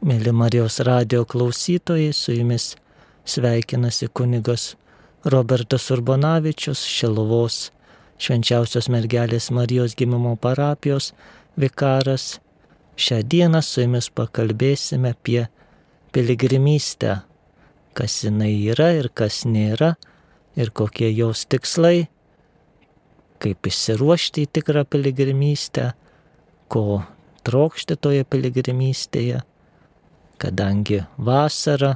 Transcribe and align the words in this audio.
Mėly 0.00 0.32
Marijos 0.32 0.78
radio 0.80 1.26
klausytojai, 1.28 2.14
su 2.16 2.32
jumis 2.32 2.70
sveikinasi 3.28 4.06
kunigas 4.16 4.62
Robertas 5.28 5.90
Urbonavičius, 5.92 6.86
Šilovos 6.88 7.66
švenčiausios 8.16 8.88
mergelės 8.88 9.50
Marijos 9.52 9.92
gimimo 10.00 10.32
parapijos 10.40 11.10
vikaras. 11.60 12.38
Šią 12.96 13.18
dieną 13.28 13.60
su 13.60 13.84
jumis 13.84 14.08
pakalbėsime 14.08 15.12
apie 15.12 15.42
piligrimystę, 16.16 17.18
kas 17.92 18.16
jinai 18.24 18.54
yra 18.72 18.94
ir 19.02 19.10
kas 19.12 19.42
nėra, 19.44 19.98
ir 20.56 20.72
kokie 20.72 21.12
jos 21.12 21.44
tikslai, 21.44 22.08
kaip 23.36 23.68
išsiruošti 23.68 24.48
į 24.48 24.52
tikrą 24.56 24.88
piligrimystę, 24.88 25.90
ko 26.72 27.02
trokšti 27.44 28.00
toje 28.00 28.24
piligrimystėje 28.24 29.44
kadangi 30.40 31.02
vasara, 31.18 31.94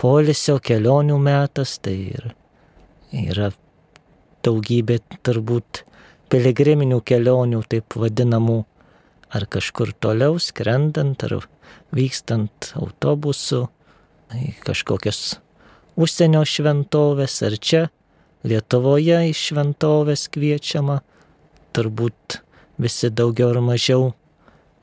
polisio 0.00 0.58
kelionių 0.64 1.18
metas, 1.20 1.76
tai 1.82 1.96
ir 2.14 2.30
yra 3.12 3.50
daugybė 4.46 5.00
turbūt 5.26 5.84
piligriminių 6.32 7.00
kelionių, 7.04 7.60
taip 7.68 7.96
vadinamų, 8.00 8.62
ar 9.34 9.46
kažkur 9.50 9.92
toliau 10.00 10.38
skrendant, 10.40 11.22
ar 11.26 11.46
vykstant 11.94 12.72
autobusu, 12.78 13.66
į 14.34 14.54
kažkokias 14.64 15.40
užsienio 16.00 16.44
šventovės, 16.46 17.40
ar 17.46 17.58
čia 17.58 17.88
Lietuvoje 18.40 19.18
į 19.28 19.32
šventovės 19.36 20.22
kviečiama, 20.32 21.02
turbūt 21.76 22.38
visi 22.80 23.10
daugiau 23.12 23.50
ar 23.52 23.60
mažiau 23.60 24.14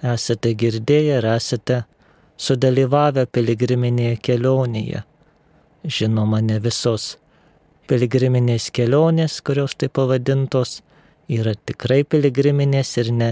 esate 0.03 0.53
girdėję 0.53 1.19
ir 1.21 1.25
esate 1.35 1.83
sudalyvavę 2.38 3.25
piligriminėje 3.25 4.17
kelionėje. 4.22 5.03
Žinoma, 5.88 6.41
ne 6.41 6.59
visos 6.59 7.16
piligriminės 7.88 8.69
kelionės, 8.75 9.39
kurios 9.41 9.75
taip 9.80 9.95
pavadintos, 9.97 10.81
yra 11.31 11.55
tikrai 11.55 12.03
piligriminės 12.03 12.97
ir 13.02 13.11
ne 13.11 13.30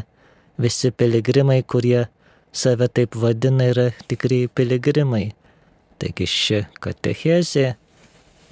visi 0.58 0.92
piligrimai, 0.92 1.62
kurie 1.64 2.08
save 2.56 2.88
taip 2.88 3.16
vadina, 3.20 3.70
yra 3.72 3.90
tikrai 4.08 4.46
piligrimai. 4.48 5.34
Taigi 6.00 6.28
ši 6.28 6.62
katechezė, 6.84 7.76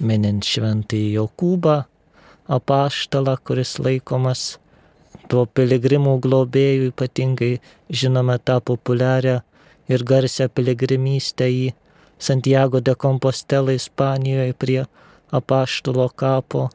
minint 0.04 0.44
šventąjį 0.48 1.08
Jokūbą, 1.18 1.78
apaštalą, 2.52 3.36
kuris 3.44 3.78
laikomas 3.80 4.58
tuo 5.28 5.44
piligrimų 5.46 6.18
globėjų 6.24 6.90
ypatingai 6.92 7.52
žinome 8.02 8.36
tą 8.44 8.58
populiarią 8.70 9.40
ir 9.92 10.04
garsią 10.10 10.48
piligrimystę 10.52 11.48
į 11.50 11.64
Santiago 12.18 12.80
de 12.80 12.94
Compostela 12.94 13.74
Ispanijoje 13.74 14.54
prie 14.54 14.84
apaštulo 15.34 16.08
kapo. 16.08 16.68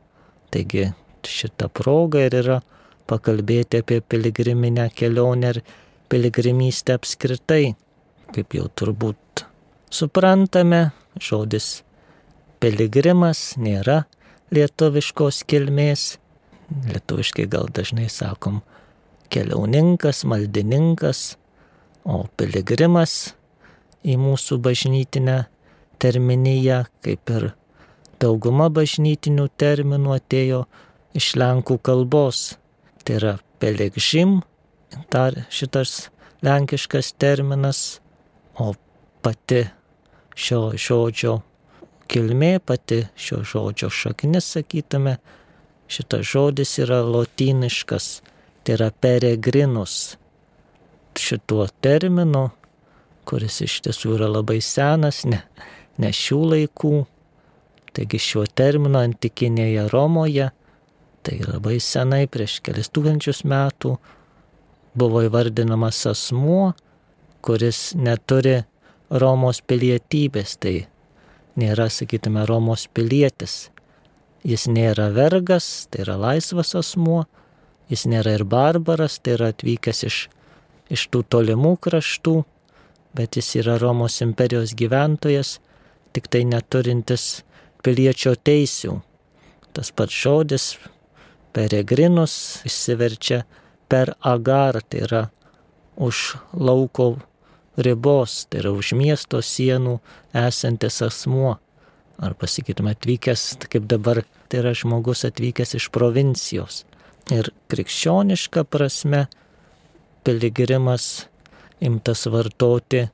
Taigi 0.51 0.89
šita 1.25 1.69
proga 1.73 2.25
ir 2.27 2.35
yra 2.41 2.59
pakalbėti 3.09 3.81
apie 3.83 3.99
piligriminę 4.01 4.89
kelionę 4.95 5.53
ir 5.55 5.61
piligrimystę 6.09 6.97
apskritai. 6.99 7.75
Kaip 8.33 8.53
jau 8.53 8.67
turbūt 8.69 9.45
suprantame, 9.89 10.89
žodis 11.17 11.79
piligrimas 12.61 13.55
nėra 13.57 14.03
lietuviškos 14.53 15.43
kilmės, 15.49 16.17
lietuviškai 16.69 17.47
gal 17.49 17.69
dažnai 17.73 18.09
sakom 18.09 18.61
keliauninkas, 19.29 20.23
maldininkas, 20.25 21.37
o 22.05 22.25
piligrimas 22.37 23.33
į 24.05 24.15
mūsų 24.21 24.59
bažnytinę 24.63 25.39
terminiją, 26.01 26.83
kaip 27.03 27.33
ir 27.35 27.49
dauguma 28.21 28.69
bažnytinių 28.73 29.47
terminų 29.59 30.15
atėjo 30.17 30.63
iš 31.17 31.33
lenkų 31.39 31.79
kalbos. 31.83 32.55
Tai 33.03 33.17
yra 33.19 33.33
pelegžim, 33.61 34.39
dar 35.11 35.43
šitas 35.53 36.09
lenkiškas 36.45 37.13
terminas, 37.19 37.99
o 38.59 38.73
pati 39.23 39.65
šio 40.39 40.71
žodžio 40.79 41.39
kilmė, 42.09 42.57
pati 42.63 43.03
šio 43.19 43.43
žodžio 43.47 43.89
šaknis, 43.93 44.47
sakytume, 44.55 45.17
šitas 45.89 46.25
žodis 46.29 46.77
yra 46.83 47.01
lotyniškas, 47.05 48.21
tai 48.63 48.77
yra 48.77 48.89
peregrinus. 49.01 50.15
Šituo 51.19 51.65
terminu, 51.83 52.45
kuris 53.27 53.59
iš 53.65 53.81
tiesų 53.83 54.15
yra 54.15 54.29
labai 54.31 54.61
senas, 54.63 55.25
ne, 55.27 55.41
ne 55.99 56.11
šių 56.15 56.39
laikų, 56.53 56.93
taigi 57.97 58.21
šiuo 58.23 58.45
terminu 58.55 59.01
antikinėje 59.01 59.89
Romoje, 59.91 60.51
tai 61.25 61.39
labai 61.43 61.79
senai, 61.83 62.23
prieš 62.31 62.59
kelias 62.63 62.91
tūkstančius 62.95 63.43
metų, 63.49 63.97
buvo 64.95 65.25
įvardinamas 65.25 66.05
asmuo, 66.13 66.71
kuris 67.43 67.91
neturi 67.99 68.61
Romos 69.09 69.59
pilietybės, 69.65 70.55
tai 70.61 70.75
nėra, 71.59 71.89
sakytume, 71.91 72.45
Romos 72.47 72.87
pilietis. 72.93 73.67
Jis 74.47 74.69
nėra 74.71 75.09
vergas, 75.11 75.87
tai 75.91 76.05
yra 76.05 76.15
laisvas 76.15 76.71
asmuo, 76.79 77.25
jis 77.91 78.05
nėra 78.07 78.37
ir 78.37 78.45
barbaras, 78.47 79.17
tai 79.19 79.35
yra 79.35 79.49
atvykęs 79.51 80.05
iš, 80.07 80.19
iš 80.87 81.07
tų 81.11 81.25
tolimų 81.27 81.75
kraštų, 81.83 82.37
bet 83.19 83.35
jis 83.35 83.55
yra 83.59 83.75
Romos 83.81 84.21
imperijos 84.23 84.75
gyventojas, 84.79 85.57
tik 86.15 86.31
tai 86.31 86.45
neturintis 86.47 87.43
piliečio 87.83 88.37
teisių. 88.39 89.01
Tas 89.75 89.91
pats 89.91 90.15
žodis 90.15 90.71
peregrinus 91.51 92.61
išsiverčia 92.65 93.43
per 93.91 94.15
agar, 94.23 94.79
tai 94.87 95.03
yra 95.03 95.23
už 95.99 96.39
lauko 96.55 97.17
ribos, 97.75 98.45
tai 98.47 98.63
yra 98.63 98.71
už 98.71 98.95
miesto 98.95 99.43
sienų 99.43 99.99
esantis 100.47 101.03
asmuo 101.03 101.57
ar 102.19 102.35
pasakytume 102.35 102.93
atvykęs, 102.95 103.57
kaip 103.71 103.87
dabar 103.87 104.23
tai 104.49 104.61
yra 104.63 104.73
žmogus 104.75 105.25
atvykęs 105.27 105.75
iš 105.79 105.89
provincijos. 105.95 106.83
Ir 107.31 107.51
krikščioniška 107.71 108.65
prasme 108.67 109.27
piligrimas 110.25 111.27
imtas 111.79 112.25
vartoti 112.27 113.05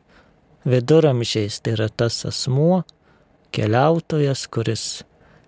viduramžiais, 0.65 1.59
tai 1.61 1.75
yra 1.75 1.89
tas 1.89 2.23
asmuo, 2.25 2.83
keliautojas, 3.53 4.47
kuris 4.51 4.85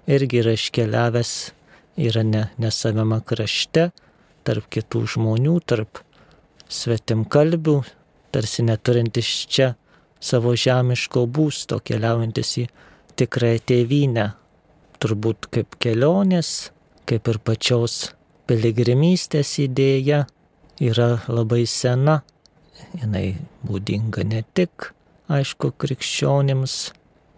irgi 0.08 0.44
yra 0.44 0.54
iškeliavęs, 0.58 1.32
yra 1.98 2.24
ne, 2.24 2.44
ne 2.62 2.72
savame 2.72 3.20
krašte, 3.26 3.90
tarp 4.48 4.70
kitų 4.72 5.04
žmonių, 5.16 5.58
tarp 5.66 6.04
svetimkalbių, 6.72 7.82
tarsi 8.32 8.64
neturintis 8.68 9.32
čia 9.50 9.74
savo 10.24 10.54
žemiško 10.58 11.26
būsto, 11.28 11.80
keliaujantis 11.84 12.54
į 12.64 12.68
tikrąją 13.18 13.64
tėvynę, 13.70 14.26
turbūt 15.02 15.50
kaip 15.54 15.78
kelionės, 15.84 16.72
kaip 17.10 17.28
ir 17.32 17.40
pačios 17.44 18.12
piligrimystės 18.48 19.58
idėja 19.64 20.26
yra 20.84 21.18
labai 21.28 21.66
sena. 21.70 22.22
Jis 22.98 23.40
būdinga 23.66 24.24
ne 24.30 24.44
tik, 24.54 24.92
aišku, 25.34 25.74
krikščionims, 25.82 26.76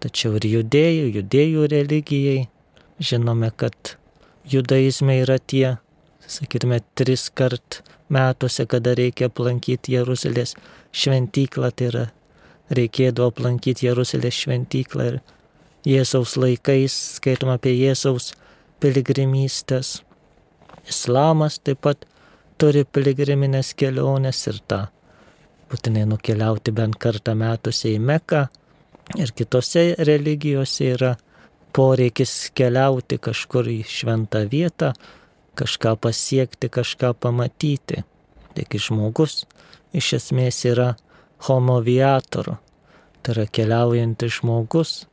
tačiau 0.04 0.36
ir 0.40 0.48
judėjų, 0.50 1.06
judėjų 1.20 1.68
religijai. 1.72 2.48
Žinome, 3.00 3.48
kad 3.56 3.96
judaizme 4.44 5.22
yra 5.22 5.38
tie, 5.40 5.78
sakytume, 6.28 6.82
tris 7.00 7.30
kart 7.32 7.80
metuose, 8.12 8.66
kada 8.68 8.96
reikia 9.00 9.30
aplankyti 9.30 9.96
Jeruzalės 9.96 10.56
šventyklą, 10.92 11.72
tai 11.72 11.88
yra 11.94 12.06
reikėdavo 12.76 13.32
aplankyti 13.32 13.88
Jeruzalės 13.88 14.36
šventyklą 14.44 15.08
ir 15.14 15.20
Jėzaus 15.90 16.36
laikais, 16.38 16.94
skaitom 17.18 17.50
apie 17.54 17.74
Jėzaus 17.74 18.34
piligrimystės. 18.84 20.00
Islamas 20.90 21.60
taip 21.64 21.82
pat 21.86 22.06
turi 22.62 22.86
piligriminės 22.86 23.74
keliones 23.78 24.42
ir 24.52 24.60
tą 24.70 24.84
būtinai 25.70 26.06
nukeliauti 26.10 26.74
bent 26.76 26.98
kartą 27.02 27.36
metuose 27.38 27.94
į 27.94 28.00
Meką. 28.04 28.46
Ir 29.18 29.34
kitose 29.34 29.96
religijose 30.06 30.92
yra 30.94 31.16
poreikis 31.74 32.52
keliauti 32.58 33.18
kažkur 33.22 33.70
į 33.70 33.80
šventą 33.90 34.44
vietą, 34.52 34.94
kažką 35.58 35.96
pasiekti, 36.02 36.70
kažką 36.70 37.16
pamatyti. 37.18 38.04
Taigi 38.54 38.82
žmogus 38.86 39.44
iš 39.94 40.14
esmės 40.20 40.62
yra 40.70 40.94
homoviator, 41.48 42.58
tai 43.24 43.34
yra 43.36 43.46
keliaujantis 43.50 44.40
žmogus, 44.40 45.09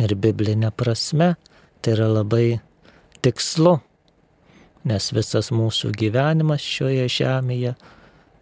ir 0.00 0.14
biblinė 0.20 0.70
prasme 0.76 1.34
tai 1.80 1.94
yra 1.96 2.08
labai 2.10 2.58
tikslu, 3.24 3.76
nes 4.86 5.10
visas 5.14 5.50
mūsų 5.54 5.92
gyvenimas 5.98 6.64
šioje 6.64 7.06
žemėje, 7.18 7.74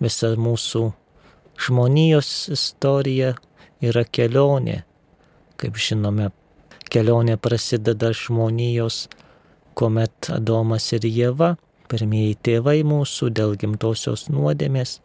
visa 0.03 0.31
mūsų 0.37 0.85
žmonijos 1.61 2.31
istorija 2.55 3.35
yra 3.85 4.05
kelionė. 4.05 4.83
Kaip 5.61 5.79
žinome, 5.79 6.31
kelionė 6.91 7.37
prasideda 7.41 8.11
žmonijos, 8.17 9.07
kuomet 9.79 10.31
Adomas 10.35 10.91
ir 10.97 11.07
Jėva, 11.07 11.55
pirmieji 11.91 12.37
tėvai 12.49 12.81
mūsų 12.87 13.31
dėl 13.35 13.57
gimtosios 13.61 14.29
nuodėmės, 14.33 14.99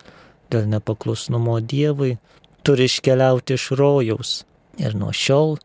dėl 0.50 0.68
nepaklusnumo 0.72 1.60
Dievui, 1.62 2.18
turi 2.63 2.90
iškeliauti 2.90 3.56
iš 3.60 3.72
rojaus. 3.78 4.44
Ir 4.80 4.96
nuo 4.96 5.12
šiol 5.12 5.57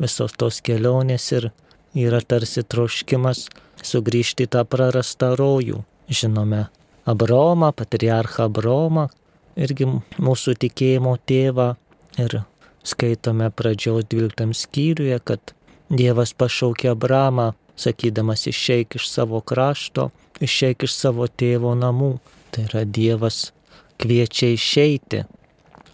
visos 0.00 0.34
tos 0.40 0.60
kelionės 0.64 1.30
ir 1.36 1.50
yra 1.98 2.20
tarsi 2.20 2.64
troškimas 2.64 3.46
sugrįžti 3.84 4.46
į 4.46 4.52
tą 4.56 4.64
prarastą 4.68 5.34
rojų. 5.38 5.84
Žinome 6.10 6.66
Abromą, 7.08 7.70
patriarchą 7.76 8.48
Abromą, 8.48 9.08
irgi 9.56 9.86
mūsų 10.18 10.56
tikėjimo 10.64 11.14
tėvą 11.26 11.74
ir 12.18 12.42
skaitome 12.86 13.50
pradžios 13.50 14.08
12 14.10 14.54
skyriuje, 14.56 15.18
kad 15.24 15.54
Dievas 15.90 16.30
pašaukė 16.38 16.92
Abramą, 16.92 17.50
sakydamas 17.74 18.46
išeik 18.46 18.94
iš 18.94 19.08
savo 19.10 19.40
krašto, 19.42 20.10
išeik 20.38 20.86
iš 20.86 20.94
savo 20.94 21.26
tėvo 21.26 21.74
namų. 21.74 22.12
Tai 22.50 22.66
yra 22.68 22.84
Dievas 22.86 23.50
kviečia 23.98 24.52
išeiti. 24.54 25.24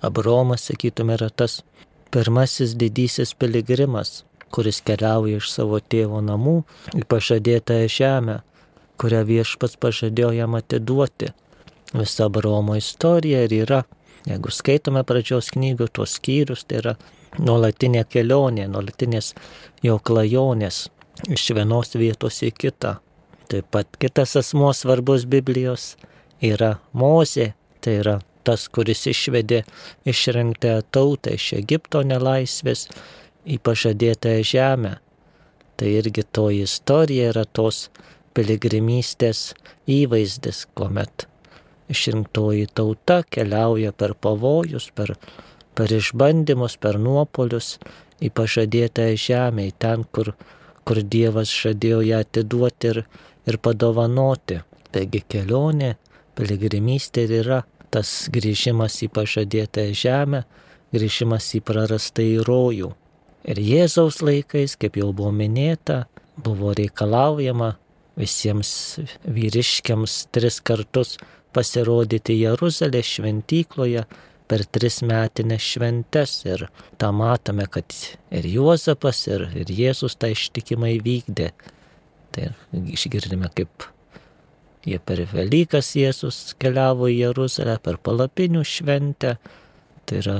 Abromas, 0.05 0.67
sakytume, 0.69 1.17
yra 1.17 1.31
tas 1.33 1.63
pirmasis 2.17 2.73
didysis 2.81 3.35
piligrimas, 3.37 4.25
kuris 4.51 4.79
keliauja 4.81 5.37
iš 5.37 5.51
savo 5.53 5.83
tėvo 5.85 6.23
namų 6.25 6.55
į 6.97 7.03
pažadėtąją 7.13 7.91
žemę, 7.93 8.37
kurią 8.97 9.19
viešpats 9.29 9.77
pažadėjo 9.83 10.31
jam 10.39 10.55
atiduoti. 10.57 11.29
Visa 11.93 12.31
Abromo 12.31 12.79
istorija 12.81 13.43
ir 13.45 13.53
yra, 13.59 13.83
jeigu 14.25 14.49
skaitome 14.49 15.03
pradžios 15.05 15.51
knygų 15.53 15.91
tuos 15.93 16.15
skyrius, 16.17 16.65
tai 16.65 16.81
yra 16.81 16.95
nuolatinė 17.37 18.07
kelionė, 18.09 18.65
nuolatinės 18.73 19.35
jo 19.85 19.99
klajonės 20.01 20.87
iš 21.37 21.51
vienos 21.59 21.93
vietos 22.01 22.41
į 22.49 22.55
kitą. 22.57 22.95
Taip 23.53 23.69
pat 23.77 24.01
kitas 24.01 24.33
asmo 24.41 24.73
svarbus 24.73 25.29
Biblijos 25.29 25.99
yra 26.41 26.79
Mozė, 26.97 27.53
tai 27.85 28.01
yra 28.01 28.17
tas, 28.47 28.67
kuris 28.73 29.07
išvedė 29.13 29.63
išrinktą 30.09 30.79
tautą 30.95 31.37
iš 31.37 31.53
Egipto 31.61 32.03
nelaisvės 32.07 32.87
į 33.47 33.59
pažadėtąją 33.67 34.45
žemę. 34.53 34.93
Tai 35.77 35.89
irgi 36.01 36.25
to 36.33 36.49
istorija 36.55 37.33
yra 37.35 37.45
tos 37.45 37.89
piligrimystės 38.37 39.51
įvaizdis, 39.91 40.65
kuomet 40.79 41.27
išrinktoji 41.93 42.71
tauta 42.75 43.21
keliauja 43.31 43.93
per 43.93 44.17
pavojus, 44.19 44.89
per 44.97 45.15
per 45.77 45.93
išbandymus, 45.93 46.79
per 46.81 46.97
nuopolius 47.03 47.77
į 48.25 48.33
pažadėtą 48.37 49.11
žemę, 49.21 49.69
į 49.71 49.75
ten, 49.83 50.05
kur, 50.09 50.33
kur 50.89 51.03
Dievas 51.15 51.53
žadėjo 51.53 52.01
ją 52.09 52.23
atiduoti 52.25 52.93
ir, 52.95 53.03
ir 53.47 53.59
padovanoti. 53.61 54.63
Taigi 54.95 55.21
kelionė, 55.29 55.97
piligrimystė 56.39 57.27
ir 57.27 57.35
yra 57.43 57.61
tas 57.91 58.29
grįžimas 58.33 59.01
į 59.07 59.11
pažadėtą 59.15 59.89
žemę, 59.97 60.45
grįžimas 60.95 61.49
į 61.59 61.63
prarastą 61.67 62.25
į 62.25 62.45
rojų. 62.47 62.93
Ir 63.47 63.63
Jėzaus 63.63 64.21
laikais, 64.27 64.75
kaip 64.81 64.99
jau 64.99 65.13
buvo 65.15 65.33
minėta, 65.35 66.07
buvo 66.37 66.73
reikalaujama 66.77 67.77
visiems 68.19 68.71
vyriškiams 69.23 70.25
tris 70.35 70.59
kartus 70.65 71.17
pasirodyti 71.55 72.41
Jeruzalės 72.41 73.17
šventykloje, 73.17 74.07
per 74.47 74.63
tris 74.71 75.01
metinės 75.03 75.65
šventes 75.75 76.39
ir 76.47 76.67
tą 77.01 77.11
matome, 77.15 77.67
kad 77.71 77.91
ir 78.31 78.47
Juozapas, 78.47 79.25
ir, 79.31 79.49
ir 79.59 79.73
Jėzus 79.75 80.17
tą 80.19 80.31
ištikimai 80.35 80.97
vykdė. 81.03 81.51
Tai 82.35 82.51
išgirdime, 82.95 83.51
kaip 83.57 83.89
jie 84.87 84.99
per 85.03 85.23
Velykas 85.33 85.93
Jėzus 85.99 86.55
keliavo 86.63 87.11
į 87.11 87.19
Jeruzalę, 87.25 87.77
per 87.83 87.99
palapinių 87.99 88.63
šventę. 88.67 89.37
Tai 90.07 90.21
yra, 90.21 90.37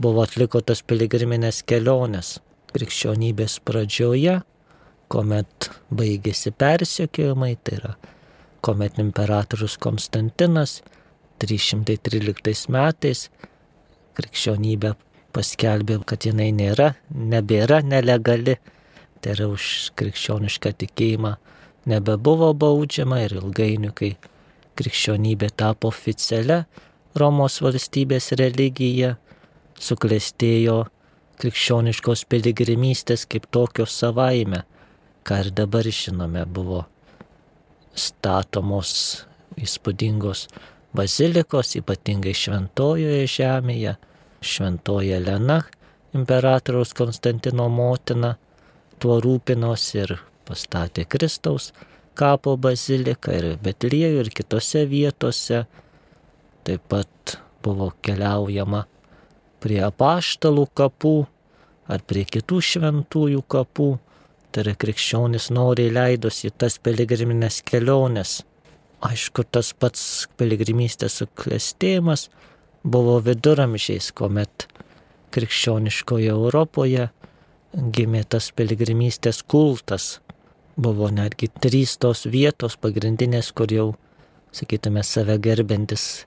buvo 0.00 0.24
atliko 0.24 0.62
tas 0.64 0.80
piligriminės 0.86 1.60
kelionės 1.68 2.38
krikščionybės 2.72 3.58
pradžioje, 3.66 4.38
kuomet 5.12 5.68
baigėsi 5.92 6.54
persekiojimai, 6.56 7.52
tai 7.60 7.78
yra, 7.82 7.94
kuomet 8.64 8.96
imperatorius 9.02 9.76
Konstantinas 9.82 10.78
313 11.42 12.72
metais 12.72 13.26
krikščionybė 14.16 14.94
paskelbė, 15.32 15.98
kad 16.08 16.24
jinai 16.28 16.50
nėra, 16.56 16.92
nebėra 17.12 17.82
nelegali. 17.84 18.58
Tai 19.22 19.36
yra 19.36 19.46
už 19.52 19.92
krikščionišką 19.98 20.72
tikėjimą 20.80 21.36
nebebuvo 21.88 22.52
baudžiama 22.54 23.22
ir 23.24 23.36
ilgainiui, 23.40 23.92
kai 23.94 24.12
krikščionybė 24.78 25.50
tapo 25.56 25.90
oficialia 25.92 26.64
Romos 27.18 27.58
valstybės 27.60 28.30
religija, 28.40 29.16
suklestėjo 29.76 30.78
krikščioniškos 31.42 32.24
piligrimystės 32.30 33.26
kaip 33.28 33.48
tokios 33.52 33.92
savaime, 34.00 34.62
ką 35.26 35.42
ir 35.44 35.50
dabar 35.58 35.84
žinome 35.84 36.46
buvo 36.46 36.86
statomos 37.92 38.94
įspūdingos 39.60 40.46
bazilikos, 40.96 41.74
ypatingai 41.80 42.32
šventojoje 42.36 43.28
žemėje, 43.34 43.96
šventoje 44.40 45.20
Lena, 45.20 45.60
imperatoriaus 46.16 46.94
Konstantino 46.96 47.68
motina, 47.72 48.36
tuo 49.02 49.18
rūpinosi 49.20 50.02
ir 50.04 50.16
pastatė 50.52 51.06
Kristaus 51.08 51.72
kapo 52.18 52.54
baziliką 52.60 53.34
ir 53.40 53.48
Betliejų 53.64 54.22
ir 54.26 54.30
kitose 54.36 54.84
vietose. 54.86 55.64
Taip 56.62 56.86
pat 56.92 57.38
buvo 57.64 57.90
keliaujama 58.04 58.84
prie 59.64 59.82
apaštalų 59.88 60.68
kapų 60.78 61.16
ar 61.90 62.06
prie 62.06 62.22
kitų 62.28 62.62
šventųjų 62.70 63.42
kapų. 63.56 63.90
Tai 64.52 64.62
yra 64.66 64.76
krikščionis 64.76 65.50
noriai 65.56 65.90
leidosi 65.90 66.50
į 66.52 66.56
tas 66.60 66.76
piligriminės 66.78 67.62
keliones 67.64 68.42
Aišku, 69.02 69.42
tas 69.50 69.72
pats 69.74 70.28
piligrimystės 70.38 71.16
suklestėjimas 71.18 72.28
buvo 72.86 73.16
viduramžiais, 73.26 74.12
kuomet 74.14 74.68
krikščioniškoje 75.34 76.30
Europoje 76.30 77.08
gimė 77.74 78.22
tas 78.30 78.52
piligrimystės 78.54 79.42
kultas. 79.42 80.20
Buvo 80.76 81.10
netgi 81.12 81.50
trys 81.60 81.98
tos 82.00 82.24
vietos 82.32 82.78
pagrindinės, 82.80 83.50
kur 83.52 83.72
jau, 83.72 83.88
sakytume, 84.56 85.02
save 85.04 85.36
gerbintis 85.44 86.24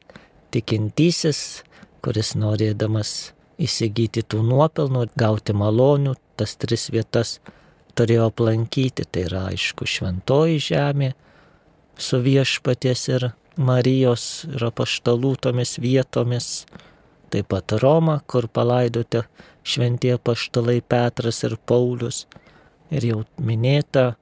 tikintysis, 0.53 1.63
kuris 2.05 2.35
norėdamas 2.37 3.33
įsigyti 3.57 4.21
tų 4.21 4.43
nuopelnų, 4.45 5.07
gauti 5.17 5.55
malonių, 5.57 6.13
tas 6.37 6.53
tris 6.61 6.91
vietas 6.93 7.39
turėjo 7.97 8.29
aplankyti. 8.29 9.07
Tai 9.09 9.23
yra, 9.25 9.41
aišku, 9.53 9.87
šventoji 9.89 10.61
žemė, 10.67 11.13
su 11.97 12.19
viešpaties 12.21 13.07
ir 13.15 13.29
Marijos 13.55 14.43
ir 14.51 14.67
apaštalų 14.67 15.37
tomis 15.41 15.77
vietomis, 15.79 16.65
taip 17.31 17.47
pat 17.53 17.77
Roma, 17.79 18.19
kur 18.27 18.49
palaidoti 18.51 19.23
šventie 19.65 20.17
paštalai 20.19 20.81
Petras 20.83 21.39
ir 21.47 21.55
Paulius, 21.65 22.25
ir 22.91 23.07
jau 23.09 23.21
minėta 23.39 24.17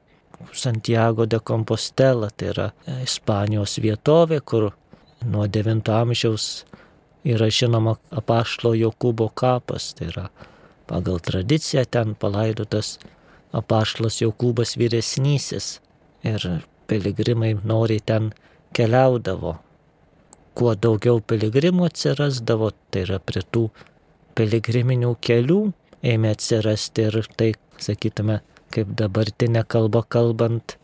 Santiago 0.51 1.25
de 1.25 1.39
Compostela, 1.39 2.29
tai 2.29 2.51
yra 2.51 2.69
Ispanijos 3.03 3.77
vietovė, 3.83 4.41
kur 4.45 4.71
nuo 5.25 5.47
9 5.47 5.89
amžiaus 5.93 6.65
yra 7.23 7.47
žinoma 7.47 7.95
apaštalo 8.11 8.73
Jokūbo 8.75 9.29
kapas, 9.35 9.93
tai 9.97 10.09
yra 10.11 10.27
pagal 10.87 11.19
tradiciją 11.23 11.85
ten 11.89 12.15
palaidotas 12.19 12.97
apaštalas 13.53 14.19
Jokūbas 14.21 14.75
vyresnysis. 14.79 15.79
Ir 16.23 16.63
piligrimai 16.87 17.53
noriai 17.63 18.01
ten 18.05 18.31
keliaudavo. 18.75 19.57
Kuo 20.53 20.75
daugiau 20.75 21.19
piligrimų 21.19 21.87
atsirasdavo, 21.89 22.71
tai 22.91 23.07
yra 23.07 23.19
prie 23.19 23.41
tų 23.43 23.67
piligriminių 24.37 25.15
kelių 25.21 25.59
ėmė 26.13 26.33
atsirasti 26.35 27.07
ir 27.09 27.17
tai, 27.37 27.53
sakytume, 27.81 28.39
kaip 28.73 28.93
dabartinė 28.99 29.63
kalba 29.69 30.03
kalbant, 30.15 30.77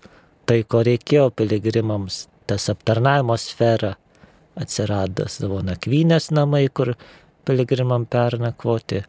tai 0.46 0.62
ko 0.64 0.84
reikėjo 0.86 1.30
piligrimams, 1.36 2.28
tas 2.50 2.70
aptarnavimo 2.74 3.38
sfera. 3.38 3.96
Atsiradasdavo 4.60 5.62
nakvynės 5.64 6.30
namai, 6.36 6.66
kur 6.68 6.96
piligrimam 7.48 8.06
pernakvoti, 8.10 9.06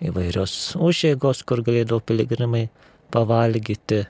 įvairios 0.00 0.54
užėgos, 0.80 1.42
kur 1.44 1.60
galėdavo 1.66 2.00
piligrimai 2.06 2.68
pavalgyti, 3.12 4.04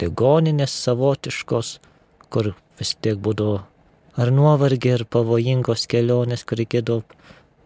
ligoninės 0.00 0.74
savotiškos, 0.86 1.74
kur 2.32 2.54
vis 2.80 2.94
tiek 3.04 3.20
būdavo 3.22 3.60
ar 4.20 4.32
nuovargė, 4.34 4.96
ar 4.98 5.04
pavojingos 5.06 5.86
kelionės, 5.90 6.44
kur 6.44 6.60
reikėdavo 6.60 7.04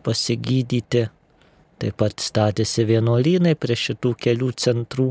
pasigydyti. 0.04 1.06
Taip 1.80 1.96
pat 1.98 2.22
statėsi 2.22 2.84
vienuolynai 2.88 3.54
prie 3.58 3.76
šitų 3.78 4.14
kelių 4.26 4.50
centrų, 4.60 5.08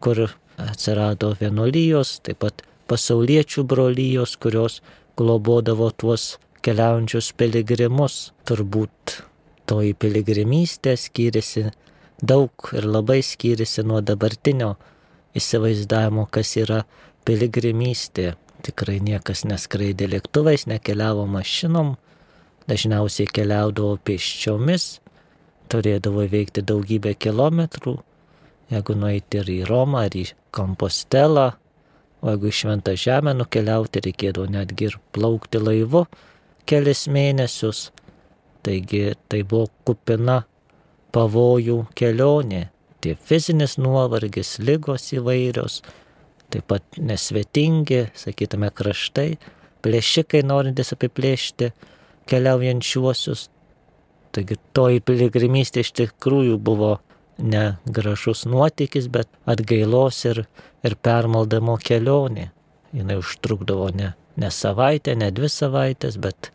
kur 0.00 0.26
atsirado 0.56 1.34
vienuolijos, 1.40 2.20
taip 2.24 2.40
pat 2.44 2.62
pasauliečių 2.90 3.64
brolyjos, 3.68 4.36
kurios 4.40 4.80
globodavo 5.18 5.90
tuos 5.90 6.36
keliaujančius 6.64 7.32
piligrimus. 7.38 8.32
Turbūt 8.46 9.20
toji 9.66 9.94
piligrimystė 9.98 10.96
skyrėsi 11.00 11.68
daug 12.22 12.70
ir 12.72 12.86
labai 12.88 13.20
skyrėsi 13.26 13.84
nuo 13.86 14.00
dabartinio 14.00 14.74
įsivaizdavimo, 15.36 16.26
kas 16.30 16.56
yra 16.60 16.82
piligrimystė. 17.28 18.34
Tikrai 18.66 18.98
niekas 19.04 19.44
neskraidė 19.46 20.08
lėktuvais, 20.14 20.64
nekeliavo 20.66 21.26
mašinom, 21.30 21.94
dažniausiai 22.70 23.28
keliaudavo 23.30 23.98
pėsčiomis, 24.02 24.86
turėdavo 25.70 26.24
veikti 26.30 26.64
daugybę 26.66 27.12
kilometrų, 27.14 27.98
jeigu 28.72 28.96
nueiti 28.98 29.40
ir 29.42 29.50
į 29.52 29.60
Romą, 29.68 30.06
ar 30.06 30.16
į 30.16 30.26
Kompostelą, 30.56 31.50
o 32.22 32.32
jeigu 32.32 32.50
į 32.50 32.56
Šventą 32.60 32.94
Žemę 32.98 33.36
nukeliauti, 33.36 34.02
reikėdavo 34.06 34.48
netgi 34.50 34.90
ir 34.90 34.98
plaukti 35.14 35.60
laivu 35.62 36.06
kelis 36.66 37.06
mėnesius. 37.12 37.90
Taigi 38.66 39.12
tai 39.30 39.44
buvo 39.46 39.68
kupina 39.86 40.40
pavojų 41.14 41.84
kelionė, 41.96 42.66
tie 43.00 43.14
fizinis 43.28 43.76
nuovargis, 43.78 44.56
lygos 44.58 45.12
įvairios, 45.14 45.80
taip 46.50 46.66
pat 46.72 46.98
nesvetingi, 46.98 48.08
sakytume, 48.18 48.72
kraštai, 48.74 49.36
plėšikai 49.86 50.42
norintis 50.46 50.90
apiplėšti 50.96 51.70
keliaujančiuosius. 52.26 53.46
Taigi 54.34 54.58
toji 54.76 55.00
piligrimystė 55.06 55.84
iš 55.86 55.92
tikrųjų 56.00 56.58
buvo 56.60 56.96
ne 57.38 57.76
gražus 57.84 58.44
nuotykis, 58.46 59.08
bet 59.12 59.28
atgailos 59.46 60.24
ir, 60.24 60.44
ir 60.84 60.96
permaldamo 61.02 61.76
kelionė. 61.82 62.50
Jis 62.96 63.18
užtrukdavo 63.18 63.90
ne, 63.94 64.12
ne 64.40 64.50
savaitę, 64.50 65.16
ne 65.18 65.30
dvi 65.34 65.50
savaitės, 65.52 66.16
bet 66.22 66.50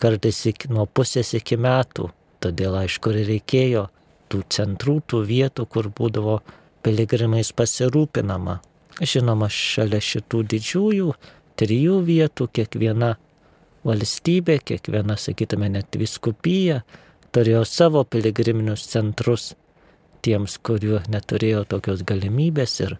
kartais 0.00 0.44
iki, 0.48 0.70
nuo 0.72 0.86
pusės 0.86 1.34
iki 1.36 1.58
metų. 1.60 2.08
Todėl 2.44 2.76
aišku 2.82 3.12
ir 3.12 3.26
reikėjo 3.28 3.88
tų 4.32 4.42
centrų, 4.52 5.00
tų 5.08 5.24
vietų, 5.28 5.66
kur 5.68 5.88
būdavo 5.88 6.38
piligrimais 6.84 7.52
pasirūpinama. 7.56 8.60
Žinoma, 9.00 9.48
šalia 9.50 10.00
šitų 10.04 10.42
didžiųjų 10.52 11.14
trijų 11.58 11.98
vietų 12.06 12.48
kiekviena 12.54 13.14
valstybė, 13.84 14.58
kiekviena, 14.64 15.16
sakytume, 15.20 15.68
net 15.72 15.98
viskupija 15.98 16.82
turėjo 17.34 17.64
savo 17.66 18.04
piligriminius 18.06 18.86
centrus 18.92 19.52
tiems, 20.24 20.58
kuriuo 20.64 21.02
neturėjo 21.12 21.64
tokios 21.70 22.04
galimybės 22.06 22.78
ir, 22.84 22.96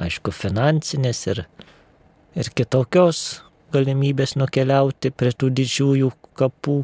aišku, 0.00 0.34
finansinės 0.34 1.26
ir, 1.32 1.44
ir 2.36 2.50
kitokios 2.56 3.42
galimybės 3.74 4.36
nukeliauti 4.40 5.12
prie 5.14 5.32
tų 5.36 5.52
didžiųjų 5.60 6.12
kapų 6.40 6.82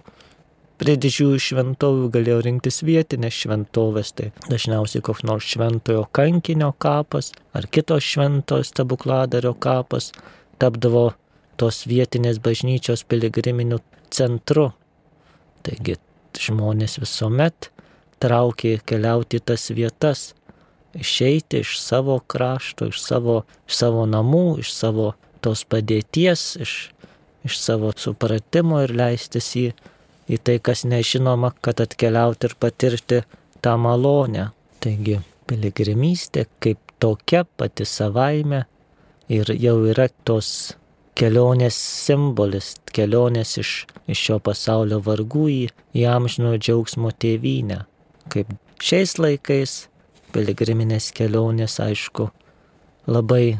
Prie 0.77 0.93
didžiųjų 1.01 1.39
šventovių 1.41 2.09
galėjo 2.13 2.41
rinktis 2.45 2.83
vietinės 2.85 3.37
šventovės, 3.41 4.11
tai 4.13 4.27
dažniausiai 4.45 5.01
koks 5.05 5.23
nors 5.25 5.47
šventojo 5.49 6.03
kankinio 6.13 6.75
kapas 6.77 7.31
ar 7.57 7.65
kitos 7.73 8.05
šventos 8.05 8.75
stebukladario 8.75 9.55
kapas 9.57 10.11
tapdavo 10.61 11.15
tos 11.57 11.87
vietinės 11.89 12.43
bažnyčios 12.45 13.07
piligriminių 13.09 13.81
centru. 14.13 14.67
Taigi 15.65 15.97
žmonės 16.45 16.99
visuomet 17.01 17.71
traukė 18.23 18.79
keliauti 18.87 19.41
tas 19.41 19.69
vietas, 19.71 20.35
išeiti 20.97 21.61
iš 21.65 21.77
savo 21.81 22.19
krašto, 22.21 22.91
iš 22.93 23.03
savo, 23.03 23.43
iš 23.69 23.83
savo 23.83 24.07
namų, 24.09 24.47
iš 24.65 24.73
savo 24.73 25.13
tos 25.45 25.65
padėties, 25.69 26.47
iš, 26.63 26.79
iš 27.47 27.61
savo 27.61 27.93
supratimo 27.97 28.83
ir 28.87 28.97
leistis 28.97 29.53
į 29.61 29.69
į 30.29 30.39
tai, 30.43 30.59
kas 30.63 30.85
nežinoma, 30.89 31.53
kad 31.63 31.81
atkeliauti 31.83 32.51
ir 32.51 32.57
patirti 32.61 33.23
tą 33.65 33.77
malonę. 33.81 34.51
Taigi, 34.83 35.21
piligrimystė 35.49 36.47
kaip 36.63 36.81
tokia 37.03 37.45
pati 37.59 37.87
savaime 37.89 38.65
ir 39.33 39.51
jau 39.55 39.79
yra 39.91 40.09
tos 40.27 40.77
kelionės 41.17 41.77
simbolis, 41.79 42.75
kelionės 42.93 43.57
iš, 43.63 43.73
iš 44.11 44.25
šio 44.29 44.39
pasaulio 44.45 45.01
vargų 45.03 45.47
į, 45.53 45.63
į 45.97 46.09
amžino 46.13 46.57
džiaugsmo 46.59 47.13
tėvynę. 47.17 47.85
Kaip 48.33 48.51
šiais 48.83 49.17
laikais 49.19 49.77
piligriminės 50.35 51.13
kelionės, 51.17 51.79
aišku, 51.81 52.29
labai 53.07 53.59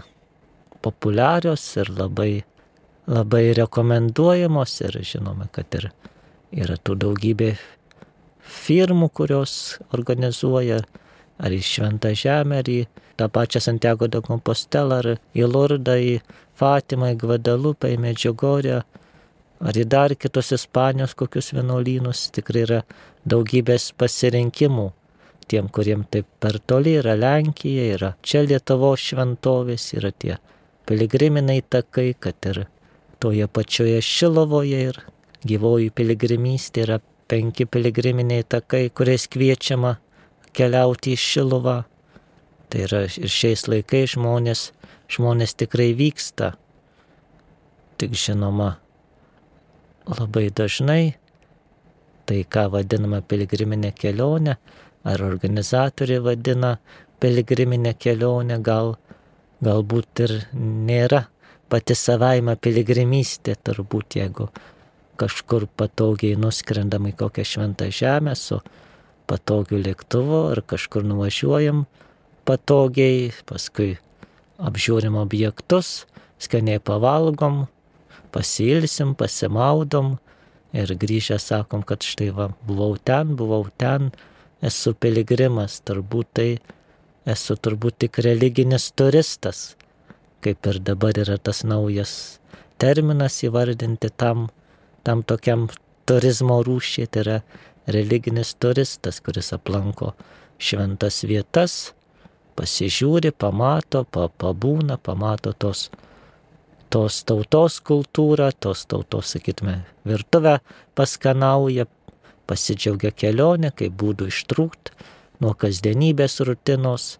populiarios 0.85 1.65
ir 1.81 1.93
labai, 1.95 2.45
labai 3.07 3.45
rekomenduojamos 3.57 4.81
ir 4.89 5.01
žinome, 5.07 5.49
kad 5.55 5.79
ir 5.79 5.91
Yra 6.55 6.77
tų 6.79 6.95
daugybė 7.03 7.51
firmų, 8.47 9.09
kurios 9.11 9.77
organizuoja 9.97 10.79
ar 11.37 11.53
į 11.53 11.59
Šventą 11.67 12.13
Žemę, 12.17 12.61
ar 12.63 12.71
į 12.71 12.79
tą 13.19 13.27
pačią 13.33 13.61
Santiago 13.65 14.07
de 14.09 14.23
Compostela, 14.25 15.01
ar 15.03 15.09
į 15.35 15.49
Lurdą, 15.51 15.97
į 15.99 16.21
Fatimą, 16.57 17.11
į 17.13 17.19
Guadalupę, 17.25 17.91
į 17.93 17.99
Medžiugorę, 18.05 18.79
ar 19.59 19.77
į 19.77 19.85
dar 19.91 20.15
kitus 20.15 20.55
Ispanijos 20.55 21.17
kokius 21.19 21.51
vienuolynus. 21.57 22.29
Tikrai 22.33 22.63
yra 22.63 22.81
daugybės 23.27 23.91
pasirinkimų. 23.99 24.91
Tiem, 25.47 25.69
kuriem 25.71 26.03
taip 26.11 26.27
per 26.43 26.59
toli 26.59 26.97
yra 26.99 27.15
Lenkija, 27.19 27.91
yra 27.95 28.15
čia 28.23 28.43
Lietuvo 28.47 28.95
šventovės, 28.99 29.93
yra 29.95 30.11
tie 30.11 30.39
piligriminiai 30.87 31.63
takai, 31.63 32.15
kad 32.19 32.49
ir 32.51 32.65
toje 33.23 33.47
pačioje 33.47 34.01
Šilovoje 34.03 34.81
ir 34.89 34.99
gyvoji 35.47 35.93
piligrimystė 35.95 36.83
yra 36.87 36.99
penki 37.31 37.67
piligriminiai 37.67 38.47
takai, 38.47 38.89
kuriais 38.91 39.27
kviečiama 39.31 39.97
keliauti 40.57 41.15
į 41.15 41.21
Šiluvą. 41.21 41.77
Tai 42.67 42.83
yra 42.83 43.05
ir 43.07 43.31
šiais 43.31 43.69
laikais 43.71 44.17
žmonės, 44.17 44.71
žmonės 45.13 45.55
tikrai 45.63 45.93
vyksta. 45.95 46.57
Tik 47.97 48.19
žinoma, 48.19 48.75
labai 50.11 50.49
dažnai 50.51 51.15
tai, 52.27 52.43
ką 52.45 52.67
vadiname 52.75 53.23
piligriminė 53.23 53.93
kelionė, 53.97 54.57
ar 55.07 55.23
organizatoriai 55.23 56.23
vadina 56.25 56.77
piligriminė 57.23 57.95
kelionė, 57.99 58.59
gal, 58.63 58.97
galbūt 59.65 60.25
ir 60.27 60.35
nėra 60.53 61.27
pati 61.73 61.97
savaime 61.99 62.57
piligrimystė, 62.61 63.57
turbūt 63.67 64.19
jeigu 64.21 64.49
kažkur 65.21 65.67
patogiai 65.79 66.37
nuskrendam 66.39 67.07
į 67.09 67.15
kokią 67.23 67.45
šventą 67.53 67.89
žemę 67.95 68.35
su 68.37 68.61
patogiu 69.27 69.81
lėktuvu 69.81 70.43
ar 70.53 70.61
kažkur 70.63 71.07
nuvažiuojam 71.09 71.87
patogiai, 72.47 73.33
paskui 73.49 73.97
apžiūrim 74.63 75.17
objektus, 75.19 76.07
skaniai 76.39 76.79
pavalgom, 76.79 77.65
pasilsim, 78.33 79.15
pasimaudom 79.19 80.17
ir 80.73 80.95
grįžę 80.95 81.39
sakom, 81.43 81.83
kad 81.87 82.03
štai 82.03 82.31
va, 82.35 82.51
buvau 82.67 82.97
ten, 82.99 83.37
buvau 83.37 83.67
ten, 83.79 84.11
esu 84.65 84.95
piligrimas, 84.95 85.81
turbūt 85.87 86.33
tai 86.39 86.49
esu 87.27 87.57
turbūt 87.59 88.01
tik 88.05 88.21
religinis 88.25 88.91
turistas, 88.97 89.75
kaip 90.45 90.67
ir 90.71 90.81
dabar 90.81 91.19
yra 91.19 91.39
tas 91.39 91.65
naujas 91.67 92.39
terminas 92.79 93.41
įvardinti 93.47 94.13
tam, 94.17 94.49
tam 95.03 95.23
tokiam 95.27 95.67
turizmo 96.07 96.61
rūšiai, 96.67 97.11
tai 97.11 97.25
yra 97.25 97.39
religinis 97.91 98.55
turistas, 98.61 99.21
kuris 99.21 99.53
aplanko 99.57 100.13
šventas 100.59 101.23
vietas, 101.29 101.77
pasižiūri, 102.57 103.33
pamato, 103.37 104.05
pa, 104.09 104.29
pabūna, 104.29 104.97
pamato 105.03 105.53
tos, 105.53 105.91
tos 106.91 107.23
tautos 107.27 107.81
kultūrą, 107.85 108.51
tos 108.61 108.87
tautos, 108.87 109.35
sakytume, 109.35 109.81
virtuvę 110.07 110.59
paskanauja, 110.99 111.87
pasidžiaugia 112.47 113.13
kelionę, 113.13 113.73
kaip 113.75 113.97
būdų 114.01 114.31
ištrūkti 114.33 114.95
nuo 115.43 115.55
kasdienybės 115.59 116.41
rutinos. 116.47 117.17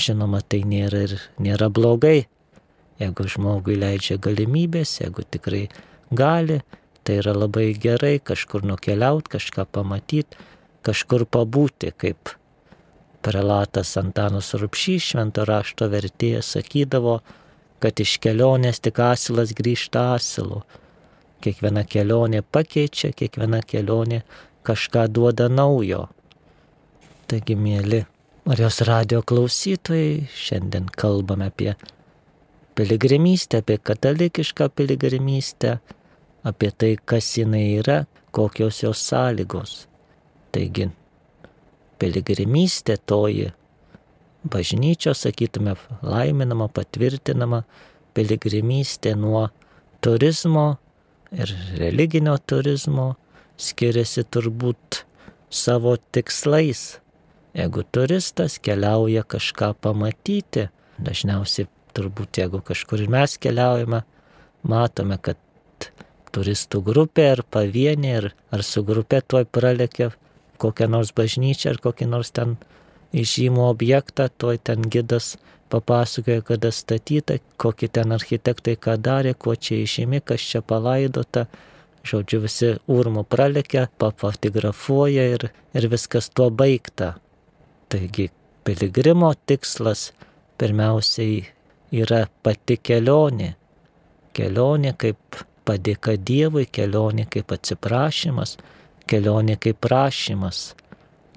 Žinoma, 0.00 0.40
tai 0.40 0.62
nėra 0.64 1.02
ir 1.06 1.18
nėra 1.42 1.68
blogai, 1.68 2.26
jeigu 3.02 3.26
žmogui 3.28 3.76
leidžia 3.76 4.16
galimybės, 4.22 5.00
jeigu 5.02 5.26
tikrai 5.28 5.66
gali, 6.14 6.62
tai 7.04 7.18
yra 7.20 7.34
labai 7.36 7.72
gerai 7.76 8.16
kažkur 8.22 8.64
nukeliauti, 8.64 9.34
kažką 9.36 9.66
pamatyti, 9.74 10.38
kažkur 10.86 11.26
pabūti, 11.26 11.92
kaip 11.92 12.32
prelatas 13.22 13.94
Antanas 14.00 14.52
Rupšys, 14.58 15.12
švento 15.12 15.44
rašto 15.46 15.88
vertėjas, 15.92 16.54
sakydavo, 16.56 17.20
kad 17.82 18.00
iš 18.00 18.16
kelionės 18.22 18.80
tik 18.84 19.00
asilas 19.02 19.52
grįžta 19.58 20.12
asilu. 20.14 20.62
Kiekviena 21.42 21.82
kelionė 21.82 22.44
pakeičia, 22.54 23.10
kiekviena 23.18 23.62
kelionė 23.66 24.22
kažką 24.66 25.08
duoda 25.10 25.48
naujo. 25.50 26.06
Taigi, 27.26 27.56
mėly 27.58 28.04
Marijos 28.42 28.80
radio 28.82 29.20
klausytojai, 29.22 30.28
šiandien 30.34 30.88
kalbame 30.98 31.46
apie 31.46 31.76
piligrimystę, 32.74 33.60
apie 33.62 33.76
katalikišką 33.78 34.66
piligrimystę, 34.74 35.76
apie 36.42 36.70
tai, 36.74 36.96
kas 37.06 37.28
jinai 37.38 37.78
yra, 37.78 38.00
kokios 38.34 38.82
jos 38.82 39.04
sąlygos. 39.06 39.76
Taigi, 40.50 40.88
piligrimystė 42.02 42.98
toji 43.06 43.52
bažnyčios, 44.44 45.22
sakytume, 45.26 45.76
laiminama, 46.02 46.68
patvirtinama 46.72 47.62
piligrimystė 48.16 49.14
nuo 49.16 49.48
turizmo 50.04 50.76
ir 51.32 51.52
religinio 51.78 52.34
turizmo 52.38 53.14
skiriasi 53.60 54.24
turbūt 54.28 55.04
savo 55.52 55.96
tikslais. 56.12 56.98
Jeigu 57.56 57.84
turistas 57.92 58.56
keliauja 58.64 59.24
kažką 59.28 59.74
pamatyti, 59.84 60.68
dažniausiai 61.00 61.68
turbūt 61.92 62.40
jeigu 62.40 62.62
kažkur 62.64 63.04
ir 63.04 63.12
mes 63.12 63.36
keliaujame, 63.40 64.02
matome, 64.64 65.18
kad 65.20 65.36
turistų 66.32 66.80
grupė 66.84 67.28
ar 67.34 67.42
pavienė 67.44 68.12
ar, 68.18 68.28
ar 68.54 68.64
su 68.64 68.82
grupė 68.86 69.20
tuoj 69.28 69.44
pralekia 69.52 70.10
kokią 70.62 70.88
nors 70.88 71.12
bažnyčią 71.16 71.74
ar 71.74 71.80
kokį 71.82 72.08
nors 72.08 72.32
ten 72.34 72.56
įžymų 73.12 73.64
objektą, 73.68 74.28
tuoj 74.38 74.58
ten 74.64 74.84
gidas 74.88 75.36
papasakoja, 75.72 76.42
kada 76.42 76.70
statyta, 76.72 77.38
kokie 77.56 77.88
ten 77.88 78.12
architektai 78.12 78.76
ką 78.76 78.96
darė, 79.00 79.34
kuo 79.34 79.54
čia 79.56 79.82
išimi, 79.84 80.20
kas 80.24 80.44
čia 80.52 80.62
palaidota. 80.62 81.46
Žodžiu, 82.02 82.40
visi 82.42 82.68
urmo 82.90 83.22
pralekia, 83.22 83.86
pafotografuoja 83.98 85.28
ir, 85.36 85.48
ir 85.78 85.88
viskas 85.92 86.28
tuo 86.34 86.50
baigta. 86.50 87.14
Taigi 87.92 88.30
piligrimo 88.66 89.30
tikslas 89.46 90.10
pirmiausiai 90.58 91.44
yra 92.02 92.24
pati 92.42 92.78
kelionė. 92.82 93.52
Kelionė 94.34 94.96
kaip 94.98 95.42
padėka 95.68 96.16
Dievui, 96.18 96.66
kelionė 96.66 97.28
kaip 97.30 97.52
atsiprašymas, 97.54 98.56
kelionė 99.06 99.58
kaip 99.62 99.78
prašymas. 99.84 100.72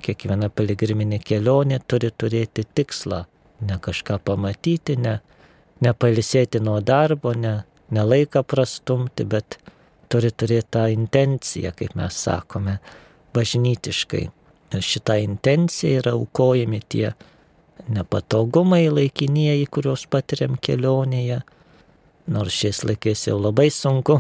Kiekviena 0.06 0.52
piligriminė 0.54 1.18
kelionė 1.26 1.80
turi 1.90 2.12
turėti 2.14 2.66
tikslą. 2.78 3.24
Ne 3.66 3.78
kažką 3.82 4.20
pamatyti, 4.28 4.98
ne, 5.02 5.16
ne 5.82 5.94
palisėti 5.98 6.62
nuo 6.62 6.78
darbo, 6.86 7.34
ne, 7.34 7.56
ne 7.90 8.04
laiką 8.06 8.44
prastumti, 8.46 9.26
bet 9.26 9.58
turi 10.12 10.30
turėti 10.30 10.70
tą 10.78 10.86
intenciją, 10.94 11.72
kaip 11.80 11.96
mes 11.98 12.20
sakome, 12.28 12.78
bažnytiškai. 13.34 14.24
Ir 14.76 14.86
šitą 14.86 15.18
intenciją 15.24 16.02
yra 16.04 16.14
aukojami 16.20 16.82
tie 16.90 17.14
nepatogumai 17.90 18.86
laikinieji, 18.90 19.66
kuriuos 19.72 20.06
patiriam 20.12 20.60
kelionėje. 20.62 21.42
Nors 22.32 22.62
šiais 22.62 22.84
laikais 22.86 23.28
jau 23.28 23.38
labai 23.40 23.70
sunku 23.74 24.20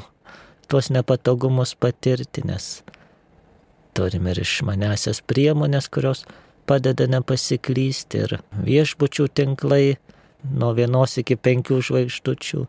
tuos 0.69 0.89
nepatogumus 0.93 1.75
patirti, 1.77 2.43
nes 2.45 2.83
turime 3.95 4.33
ir 4.35 4.41
išmanesias 4.43 5.21
priemonės, 5.25 5.89
kurios 5.91 6.25
padeda 6.69 7.07
nepasiklysti 7.09 8.23
ir 8.25 8.37
viešbučių 8.65 9.27
tinklai 9.37 9.97
nuo 10.45 10.73
vienos 10.77 11.17
iki 11.21 11.37
penkių 11.37 11.81
žvaigždučių. 11.89 12.65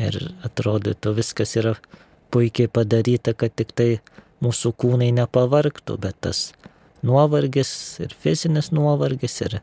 Ir 0.00 0.16
atrodytų 0.46 1.12
viskas 1.16 1.56
yra 1.58 1.74
puikiai 2.30 2.70
padaryta, 2.70 3.34
kad 3.34 3.56
tik 3.58 3.72
tai 3.74 3.88
mūsų 4.44 4.72
kūnai 4.78 5.10
nepavarktų, 5.16 5.96
bet 6.00 6.20
tas 6.22 6.50
nuovargis, 7.06 7.72
ir 8.04 8.14
fizinis 8.14 8.70
nuovargis, 8.74 9.40
ir 9.46 9.58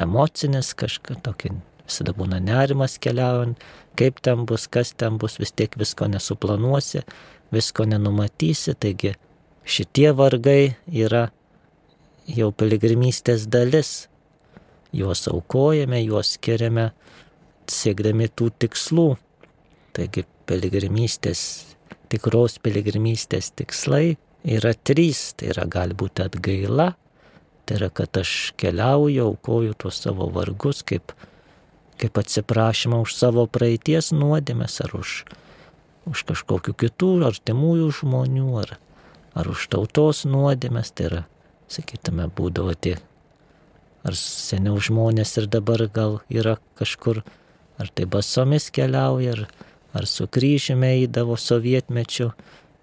emocinis 0.00 0.74
kažkas 0.76 1.22
tokį. 1.24 1.54
Visada 1.84 2.14
būna 2.16 2.38
nerimas 2.40 2.96
keliaujant, 3.02 3.60
kaip 3.98 4.20
ten 4.24 4.46
bus, 4.48 4.66
kas 4.72 4.94
ten 4.96 5.18
bus, 5.20 5.36
vis 5.40 5.52
tiek 5.52 5.74
visko 5.76 6.08
nesuplanuosi, 6.08 7.04
visko 7.52 7.84
nenumatysi, 7.88 8.72
taigi 8.80 9.12
šitie 9.64 10.12
vargai 10.16 10.76
yra 10.92 11.28
jau 12.28 12.50
piligrimystės 12.52 13.48
dalis. 13.50 14.08
Juos 14.94 15.24
aukojame, 15.26 15.98
juos 16.04 16.36
skiriame 16.36 16.92
siekdami 17.70 18.28
tų 18.30 18.50
tikslų. 18.62 19.08
Taigi 19.94 20.24
piligrimystės, 20.48 21.40
tikros 22.12 22.60
piligrimystės 22.62 23.50
tikslai 23.58 24.16
yra 24.44 24.74
trys. 24.74 25.32
Tai 25.38 25.50
yra 25.54 25.66
gali 25.70 25.96
būti 25.98 26.24
atgaila, 26.24 26.92
tai 27.64 27.78
yra, 27.80 27.90
kad 27.90 28.20
aš 28.20 28.52
keliauju, 28.60 29.30
aukoju 29.30 29.74
tuos 29.80 30.02
savo 30.04 30.28
vargus 30.34 30.84
kaip, 30.86 31.14
kaip 32.00 32.20
atsiprašymą 32.20 33.02
už 33.04 33.16
savo 33.16 33.46
praeities 33.50 34.12
nuodėmės 34.14 34.80
ar 34.84 34.96
už, 35.00 35.16
už 36.10 36.24
kažkokių 36.30 36.76
kitų 36.84 37.12
artimųjų 37.30 37.90
žmonių 38.02 38.50
ar, 38.62 38.76
ar 39.34 39.50
už 39.50 39.68
tautos 39.72 40.24
nuodėmės. 40.28 40.92
Tai 40.94 41.08
yra, 41.10 41.22
sakytume, 41.70 42.28
būdavo 42.34 42.74
tie. 42.78 42.96
Ar 44.04 44.16
seniau 44.18 44.78
žmonės 44.78 45.36
ir 45.40 45.48
dabar 45.48 45.86
gal 45.92 46.20
yra 46.28 46.58
kažkur, 46.78 47.22
ar 47.80 47.90
tai 47.94 48.06
basomis 48.10 48.68
keliauja, 48.74 49.36
ar, 49.36 49.46
ar 49.96 50.06
su 50.10 50.26
kryžiumi 50.28 50.92
eidavo 51.00 51.38
sovietmečiu, 51.40 52.32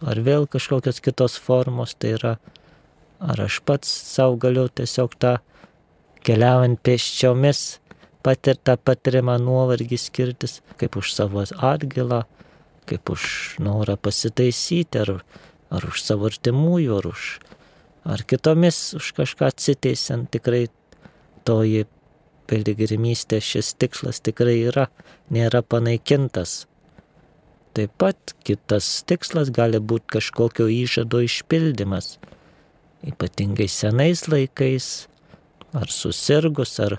ar 0.02 0.24
vėl 0.26 0.48
kažkokios 0.50 1.02
kitos 1.04 1.38
formos, 1.38 1.94
tai 1.94 2.16
yra, 2.18 2.34
ar 3.22 3.46
aš 3.46 3.62
pats 3.66 3.90
savo 3.90 4.40
galiu 4.42 4.66
tiesiog 4.68 5.14
tą 5.22 5.38
keliaujant 6.26 6.82
pėsčiomis 6.82 7.82
patirtą 8.26 8.78
patirimą 8.78 9.38
nuovargį 9.42 9.98
skirtis, 9.98 10.60
kaip 10.78 10.98
už 10.98 11.14
savo 11.14 11.44
atgilą, 11.46 12.24
kaip 12.90 13.14
už 13.14 13.24
norą 13.62 13.98
pasitaisyti, 13.98 15.02
ar, 15.02 15.22
ar 15.72 15.88
už 15.88 16.04
savo 16.04 16.30
artimųjų, 16.30 17.00
ar 17.00 17.10
už 17.14 17.26
ar 18.04 18.24
kitomis 18.26 18.94
už 18.98 19.14
kažką 19.18 19.52
atsiteisiant, 19.52 20.30
tikrai 20.34 20.68
toji 21.46 21.86
piligrimystė 22.50 23.40
šis 23.42 23.76
tikslas 23.80 24.20
tikrai 24.26 24.58
yra, 24.72 24.90
nėra 25.32 25.62
panaikintas. 25.64 26.66
Taip 27.72 27.94
pat 28.02 28.34
kitas 28.44 28.88
tikslas 29.08 29.52
gali 29.56 29.80
būti 29.80 30.18
kažkokio 30.18 30.68
įžado 30.68 31.22
išpildymas. 31.24 32.18
Ypatingai 33.08 33.70
senais 33.72 34.26
laikais, 34.28 35.08
ar 35.74 35.88
susirgus, 35.88 36.76
ar 36.84 36.98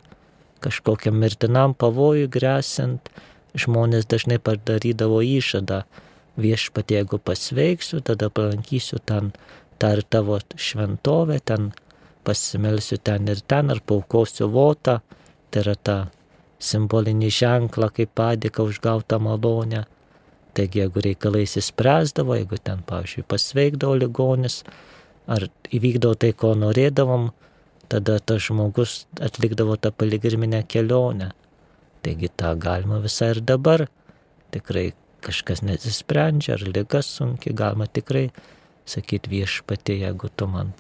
kažkokiam 0.65 1.19
mirtinam 1.21 1.77
pavojui 1.77 2.31
grėsint, 2.33 3.11
žmonės 3.53 4.09
dažnai 4.09 4.41
padarydavo 4.41 5.21
įžadą. 5.27 5.83
Viešpat, 6.41 6.91
jeigu 6.91 7.19
pasveiksiu, 7.21 8.01
tada 8.01 8.31
palankysiu 8.33 8.99
ten 9.05 9.33
tą 9.79 9.93
ir 9.99 10.03
tavo 10.09 10.39
šventovę, 10.57 11.41
ten 11.45 11.73
pasimelsiu 12.25 12.97
ten 12.97 13.29
ir 13.29 13.43
ten, 13.45 13.71
ar 13.71 13.81
paukosiu 13.85 14.49
votą, 14.49 15.01
tai 15.51 15.65
yra 15.65 15.75
tą 15.77 15.97
simbolinį 16.63 17.29
ženklą 17.35 17.91
kaip 17.97 18.15
padėka 18.17 18.65
už 18.65 18.81
gautą 18.81 19.19
malonę. 19.21 19.85
Taigi, 20.53 20.83
jeigu 20.83 21.03
reikalai 21.05 21.45
įsispręsdavo, 21.47 22.37
jeigu 22.37 22.59
ten, 22.61 22.83
pavyzdžiui, 22.89 23.25
pasveikdavo 23.29 23.97
ligonis, 24.01 24.63
ar 25.27 25.49
įvykdavo 25.73 26.19
tai, 26.21 26.33
ko 26.37 26.53
norėdavom, 26.61 27.31
tada 27.93 28.19
tas 28.21 28.45
žmogus 28.49 29.07
atlikdavo 29.21 29.77
tą 29.81 29.93
piligriminę 29.97 30.63
kelionę. 30.69 31.33
Taigi 32.03 32.29
tą 32.37 32.53
galima 32.61 33.01
visai 33.01 33.33
ir 33.37 33.41
dabar. 33.49 33.87
Tikrai 34.53 34.91
kažkas 35.23 35.63
nesisprendžia, 35.67 36.57
ar 36.57 36.67
lyga 36.67 37.03
sunki, 37.07 37.55
galima 37.57 37.87
tikrai 37.87 38.29
sakyti 38.89 39.31
viešpatė, 39.33 40.01
jeigu 40.07 40.31
tu 40.37 40.49
man 40.51 40.75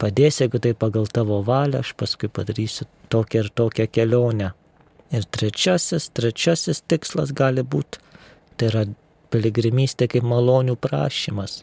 padėsi, 0.00 0.44
jeigu 0.44 0.60
tai 0.62 0.74
pagal 0.76 1.08
tavo 1.08 1.40
valią, 1.44 1.80
aš 1.84 1.94
paskui 2.00 2.30
padarysiu 2.32 2.86
tokią 3.12 3.44
ir 3.44 3.50
tokią 3.56 3.88
kelionę. 3.92 4.52
Ir 5.10 5.24
trečiasis, 5.26 6.12
trečiasis 6.14 6.84
tikslas 6.86 7.32
gali 7.34 7.64
būti 7.66 7.98
Tai 8.60 8.66
yra 8.68 8.82
piligrimystė 9.32 10.04
kaip 10.12 10.24
malonių 10.28 10.74
prašymas. 10.84 11.62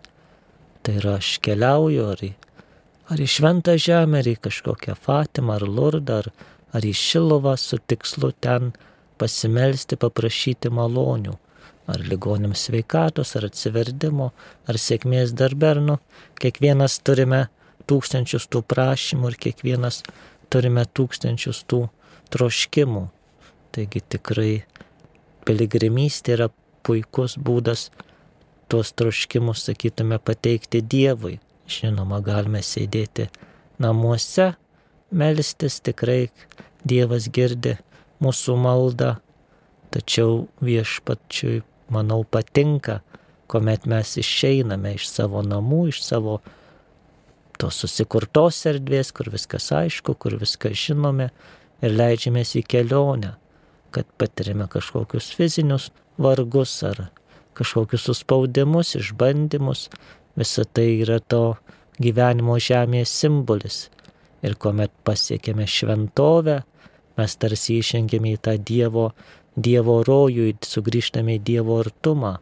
Tai 0.81 0.95
yra 0.97 1.19
aš 1.19 1.35
keliauju 1.45 2.07
ar 2.09 2.23
į, 2.25 2.29
ar 3.13 3.21
į 3.21 3.27
šventą 3.29 3.75
žemę, 3.77 4.23
ar 4.23 4.29
į 4.31 4.33
kažkokią 4.47 4.95
Fatimą, 4.97 5.59
ar 5.59 5.65
Lurdą, 5.69 6.23
ar, 6.23 6.31
ar 6.73 6.87
į 6.89 6.95
Šilovą 6.97 7.53
su 7.61 7.77
tikslu 7.77 8.31
ten 8.41 8.71
pasimelsti, 9.21 9.99
paprašyti 10.01 10.73
malonių. 10.73 11.35
Ar 11.87 12.01
ligonėms 12.03 12.67
sveikatos, 12.67 13.35
ar 13.39 13.47
atsiverdimo, 13.47 14.31
ar 14.67 14.79
sėkmės 14.81 15.31
darbernu. 15.37 15.99
Kiekvienas 16.41 16.99
turime 16.99 17.45
tūkstančius 17.87 18.49
tų 18.51 18.63
prašymų 18.67 19.31
ir 19.31 19.37
kiekvienas 19.47 20.01
turime 20.51 20.83
tūkstančius 20.85 21.63
tų 21.69 21.85
troškimų. 22.33 23.07
Taigi 23.75 24.03
tikrai 24.15 24.51
piligrimystė 25.47 26.35
yra 26.35 26.49
puikus 26.83 27.37
būdas 27.39 27.87
tuos 28.67 28.91
troškimus, 28.91 29.63
sakytume, 29.67 30.19
pateikti 30.19 30.81
Dievui. 30.83 31.37
Žinoma, 31.67 32.19
galime 32.23 32.61
sėdėti 32.63 33.27
namuose, 33.83 34.53
melstis 35.11 35.81
tikrai 35.83 36.29
Dievas 36.87 37.27
girdi 37.33 37.75
mūsų 38.23 38.55
maldą, 38.59 39.17
tačiau 39.91 40.47
viešpačiui, 40.63 41.61
manau, 41.93 42.23
patinka, 42.23 43.01
kuomet 43.47 43.87
mes 43.87 44.17
išeiname 44.19 44.95
iš 44.97 45.07
savo 45.09 45.43
namų, 45.45 45.87
iš 45.91 46.01
savo 46.05 46.39
tos 47.57 47.79
susikurtos 47.81 48.59
erdvės, 48.69 49.13
kur 49.15 49.31
viskas 49.33 49.71
aišku, 49.73 50.15
kur 50.19 50.37
viską 50.37 50.73
žinome 50.77 51.31
ir 51.81 51.93
leidžiamės 51.93 52.55
į 52.59 52.63
kelionę, 52.69 53.35
kad 53.95 54.09
patirime 54.19 54.67
kažkokius 54.69 55.31
fizinius 55.37 55.89
vargus 56.21 56.75
ar 56.85 57.07
kažkokius 57.57 58.05
suspaudimus, 58.09 58.95
išbandymus. 58.99 59.87
Visa 60.37 60.65
tai 60.65 60.99
yra 61.01 61.17
to 61.19 61.57
gyvenimo 62.01 62.59
žemėje 62.61 63.07
simbolis. 63.09 63.87
Ir 64.45 64.53
kuomet 64.61 64.93
pasiekėme 65.07 65.65
šventovę, 65.65 66.59
mes 67.17 67.35
tarsi 67.41 67.79
išengėme 67.81 68.35
į 68.35 68.41
tą 68.45 68.53
Dievo, 68.61 69.09
dievo 69.57 70.01
rojų, 70.05 70.53
sugrįžtame 70.65 71.37
į 71.37 71.43
Dievo 71.49 71.79
artumą. 71.81 72.37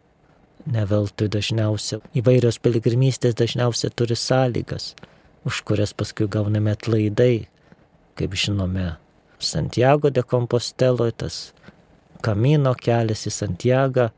Neveltui 0.65 1.30
dažniausia 1.30 1.99
įvairios 2.17 2.58
piligrimystės 2.60 3.36
dažniausiai 3.38 3.93
turi 3.93 4.17
sąlygas, 4.17 4.95
už 5.45 5.62
kurias 5.67 5.93
paskui 5.93 6.28
gauname 6.28 6.73
atlaidai. 6.73 7.45
Kaip 8.17 8.34
žinome, 8.34 8.95
Santiago 9.39 10.10
de 10.10 10.23
Compostelo, 10.23 11.10
tas 11.12 11.54
kamino 12.25 12.73
kelias 12.73 13.28
į 13.30 13.34
Santiagą, 13.36 14.10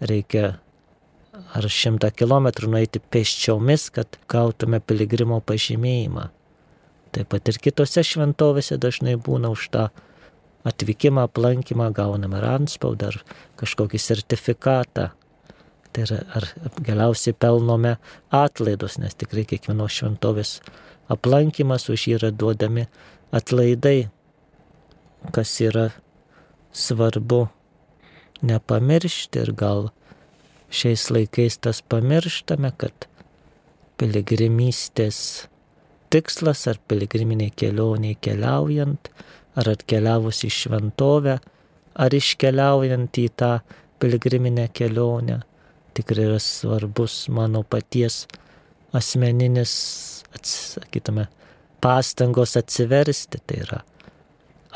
reikia 0.00 0.56
ar 1.52 1.68
šimtą 1.68 2.10
kilometrų 2.16 2.70
nueiti 2.72 3.00
pėsčiomis, 3.12 3.90
kad 3.94 4.18
gautume 4.32 4.80
piligrimo 4.80 5.38
pažymėjimą. 5.46 6.30
Taip 7.12 7.28
pat 7.28 7.50
ir 7.52 7.60
kitose 7.60 8.02
šventovėse 8.08 8.78
dažnai 8.80 9.18
būna 9.20 9.52
už 9.52 9.68
tą 9.74 9.90
atvykimą, 10.68 11.26
aplankymą 11.28 11.90
gauname 11.94 12.40
ranspaudą 12.42 13.10
ar 13.12 13.18
kažkokį 13.60 14.00
sertifikatą. 14.00 15.10
Tai 15.92 16.04
yra, 16.06 16.22
ar 16.32 16.46
galiausiai 16.80 17.36
pelnome 17.36 17.96
atlaidus, 18.32 18.96
nes 19.02 19.16
tikrai 19.18 19.44
kiekvienos 19.48 19.92
šventovės 19.98 20.54
aplankimas 21.12 21.90
už 21.92 22.06
jį 22.08 22.14
yra 22.16 22.30
duodami 22.32 22.86
atlaidai, 23.34 24.08
kas 25.36 25.52
yra 25.60 25.90
svarbu 26.72 27.44
nepamiršti 28.42 29.42
ir 29.44 29.52
gal 29.52 29.90
šiais 30.72 31.10
laikais 31.12 31.60
tas 31.60 31.82
pamirštame, 31.84 32.72
kad 32.80 33.06
piligrimystės 34.00 35.48
tikslas 36.12 36.66
ar 36.68 36.80
piligriminiai 36.88 37.52
kelioniai 37.56 38.18
keliaujant, 38.20 39.08
ar 39.56 39.72
atkeliavus 39.72 40.42
į 40.46 40.50
šventovę, 40.52 41.38
ar 41.94 42.16
iškeliaujant 42.16 43.20
į 43.20 43.28
tą 43.36 43.52
piligriminę 44.02 44.68
kelionę, 44.76 45.42
tikrai 45.96 46.26
yra 46.30 46.40
svarbus 46.40 47.26
mano 47.32 47.62
paties 47.62 48.24
asmeninis, 48.96 49.74
sakytume, 50.42 51.28
pastangos 51.80 52.56
atsiversti. 52.60 53.40
Tai 53.46 53.60
yra, 53.66 53.80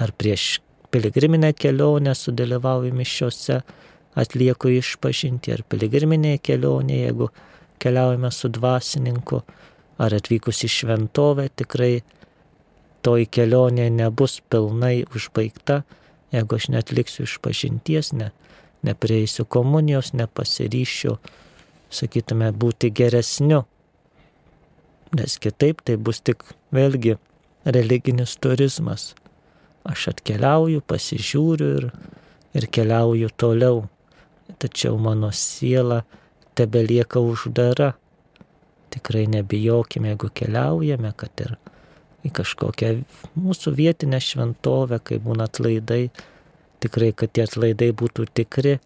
ar 0.01 0.13
prieš 0.17 0.61
piligriminę 0.93 1.53
kelionę 1.57 2.15
sudalyvauju 2.15 2.95
mišiuose, 2.97 3.61
atlieku 4.17 4.73
išpažinti, 4.73 5.53
ar 5.53 5.65
piligriminėje 5.69 6.41
kelionėje, 6.49 7.09
jeigu 7.11 7.31
keliaujame 7.83 8.31
su 8.33 8.49
dvasininku, 8.53 9.43
ar 9.99 10.17
atvykus 10.17 10.65
į 10.67 10.71
šventovę, 10.73 11.49
tikrai 11.57 12.03
toji 13.07 13.29
kelionė 13.31 13.89
nebus 13.95 14.41
pilnai 14.51 15.05
užbaigta, 15.15 15.83
jeigu 16.35 16.59
aš 16.59 16.69
netliksiu 16.75 17.27
išpažinties, 17.27 18.13
ne, 18.19 18.33
neprieisiu 18.87 19.47
komunijos, 19.49 20.13
nepasiryšiu, 20.19 21.17
sakytume, 21.91 22.51
būti 22.53 22.91
geresniu. 22.91 23.65
Nes 25.17 25.39
kitaip 25.39 25.85
tai 25.87 25.97
bus 25.97 26.21
tik 26.21 26.43
vėlgi 26.75 27.17
religinis 27.65 28.37
turizmas. 28.43 29.15
Aš 29.87 30.11
atkeliauju, 30.13 30.83
pasižiūriu 30.83 31.69
ir, 31.79 31.87
ir 32.59 32.67
keliauju 32.75 33.31
toliau. 33.39 33.85
Tačiau 34.59 34.99
mano 34.99 35.31
siela 35.35 36.03
tebe 36.59 36.83
lieka 36.87 37.23
uždara. 37.23 37.95
Tikrai 38.97 39.27
nebijokime, 39.29 40.15
jeigu 40.15 40.31
keliaujame, 40.35 41.13
kad 41.21 41.45
ir 41.45 41.57
į 42.27 42.33
kažkokią 42.37 42.93
mūsų 43.39 43.75
vietinę 43.77 44.21
šventovę, 44.25 44.99
kai 45.05 45.19
būna 45.23 45.47
atlaidai, 45.51 46.09
tikrai, 46.83 47.13
kad 47.13 47.35
tie 47.37 47.45
atlaidai 47.47 47.93
būtų 47.97 48.27
tikri, 48.35 48.79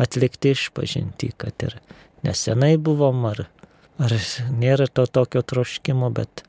atlikti 0.00 0.54
išpažinti, 0.56 1.32
kad 1.36 1.66
ir 1.66 1.78
nesenai 2.26 2.76
buvom, 2.80 3.24
ar, 3.30 3.44
ar 4.00 4.14
nėra 4.54 4.88
to 4.88 5.06
tokio 5.06 5.42
troškimo, 5.42 6.10
bet 6.14 6.44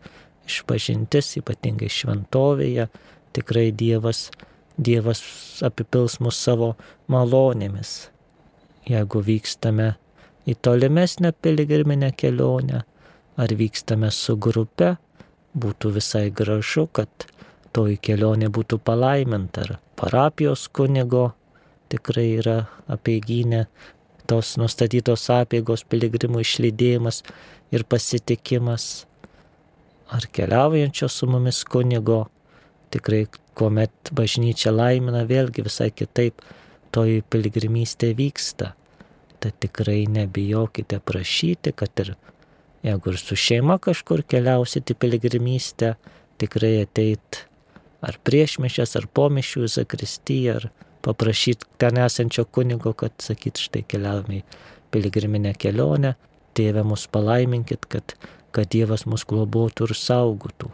išpažintis, 0.49 1.35
ypatingai 1.41 1.89
šventovėje, 1.93 2.89
tikrai 3.37 3.69
Dievas, 3.75 4.29
Dievas 4.79 5.21
apipils 5.65 6.19
mus 6.23 6.39
savo 6.39 6.73
malonėmis. 7.11 8.09
Jeigu 8.89 9.21
vykstame 9.21 9.91
į 10.49 10.55
tolimesnę 10.65 11.33
piligriminę 11.43 12.13
kelionę, 12.17 12.85
ar 13.39 13.53
vykstame 13.55 14.11
su 14.11 14.35
grupe, 14.35 14.97
būtų 15.55 15.93
visai 15.95 16.27
gražu, 16.35 16.87
kad 16.91 17.09
toji 17.73 17.97
kelionė 18.03 18.49
būtų 18.53 18.79
palaiminta. 18.83 19.63
Ar 19.63 19.79
parapijos 19.99 20.67
kunigo 20.75 21.29
tikrai 21.89 22.27
yra 22.41 22.57
apieiginė, 22.91 23.65
tos 24.29 24.57
nustatytos 24.61 25.25
apėgos 25.33 25.85
piligrimų 25.89 26.43
išlydėjimas 26.45 27.23
ir 27.73 27.85
pasitikimas. 27.89 29.05
Ar 30.09 30.25
keliaujančio 30.33 31.09
su 31.09 31.29
mumis 31.29 31.63
kunigo, 31.69 32.25
tikrai 32.93 33.25
kuomet 33.57 34.11
bažnyčia 34.15 34.73
laimina, 34.73 35.23
vėlgi 35.29 35.65
visai 35.65 35.89
kitaip 35.93 36.41
toji 36.93 37.21
piligrimystė 37.29 38.13
vyksta. 38.17 38.73
Tad 39.39 39.55
tikrai 39.63 40.03
nebijokite 40.11 40.99
prašyti, 41.05 41.71
kad 41.77 42.03
ir 42.03 42.15
jeigu 42.83 43.11
ir 43.11 43.17
su 43.19 43.35
šeima 43.35 43.77
kažkur 43.77 44.23
keliausite 44.23 44.93
piligrimystę, 44.93 45.95
tikrai 46.39 46.79
ateit 46.83 47.43
ar 48.05 48.17
priešmišęs, 48.23 48.95
ar 48.99 49.07
pomišių 49.15 49.65
į 49.67 49.71
Zakristiją, 49.75 50.55
ar 50.59 50.69
paprašyti 51.03 51.67
ten 51.81 51.99
esančio 51.99 52.45
kunigo, 52.45 52.93
kad 52.93 53.15
sakyt, 53.23 53.59
štai 53.59 53.83
keliavome 53.87 54.41
į 54.41 54.45
piligriminę 54.93 55.53
kelionę, 55.59 56.15
tėvę 56.57 56.83
mus 56.87 57.05
palaiminkit, 57.11 57.85
kad, 57.91 58.15
kad 58.55 58.71
Dievas 58.71 59.05
mus 59.09 59.25
globotų 59.27 59.89
ir 59.89 59.95
saugotų. 59.97 60.71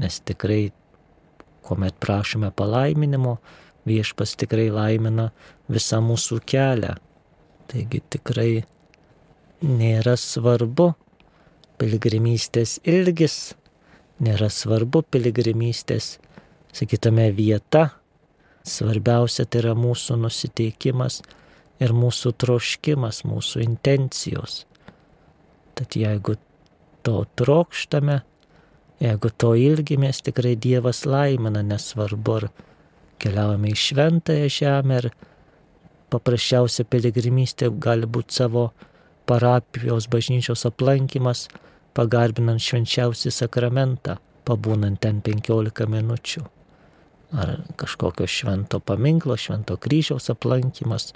Nes 0.00 0.20
tikrai, 0.24 0.70
kuomet 1.64 1.96
prašome 2.00 2.52
palaiminimo, 2.56 3.38
viešpas 3.88 4.36
tikrai 4.40 4.68
laimina 4.72 5.30
visą 5.72 6.00
mūsų 6.04 6.40
kelią. 6.48 6.94
Taigi 7.72 8.02
tikrai 8.12 8.50
nėra 9.62 10.16
svarbu 10.18 10.92
piligrimystės 11.82 12.78
ilgis, 12.86 13.56
nėra 14.22 14.46
svarbu 14.52 15.02
piligrimystės 15.10 16.16
sakytume, 16.72 17.32
vieta. 17.34 17.90
Svarbiausia 18.62 19.42
tai 19.50 19.64
yra 19.64 19.72
mūsų 19.74 20.20
nusiteikimas 20.22 21.18
ir 21.82 21.94
mūsų 21.96 22.30
troškimas, 22.38 23.24
mūsų 23.26 23.64
intencijos. 23.64 24.62
Tad 25.74 25.96
jeigu 25.98 26.36
to 27.02 27.24
trokštame, 27.34 28.20
jeigu 29.02 29.32
to 29.34 29.56
ilgimės, 29.58 30.22
tikrai 30.22 30.54
Dievas 30.54 31.02
laimina, 31.08 31.64
nesvarbu 31.66 32.36
ar 32.38 32.48
keliaujame 33.22 33.72
į 33.72 33.80
šventąją 33.88 34.54
žemę 34.60 35.00
ir 35.02 35.10
paprasčiausia 36.14 36.86
piligrimystė 36.86 37.72
gali 37.82 38.06
būti 38.06 38.38
savo 38.38 38.68
parapijos 39.26 40.06
bažnyčios 40.12 40.66
aplankimas, 40.70 41.48
pagarbinant 41.94 42.62
švenčiausią 42.62 43.32
sakramentą, 43.34 44.18
pabūnant 44.48 45.00
ten 45.00 45.20
15 45.24 45.86
minučių 45.92 46.48
ar 47.32 47.56
kažkokio 47.76 48.26
švento 48.26 48.80
paminklo, 48.80 49.36
švento 49.36 49.76
kryžiaus 49.76 50.30
aplankimas. 50.30 51.12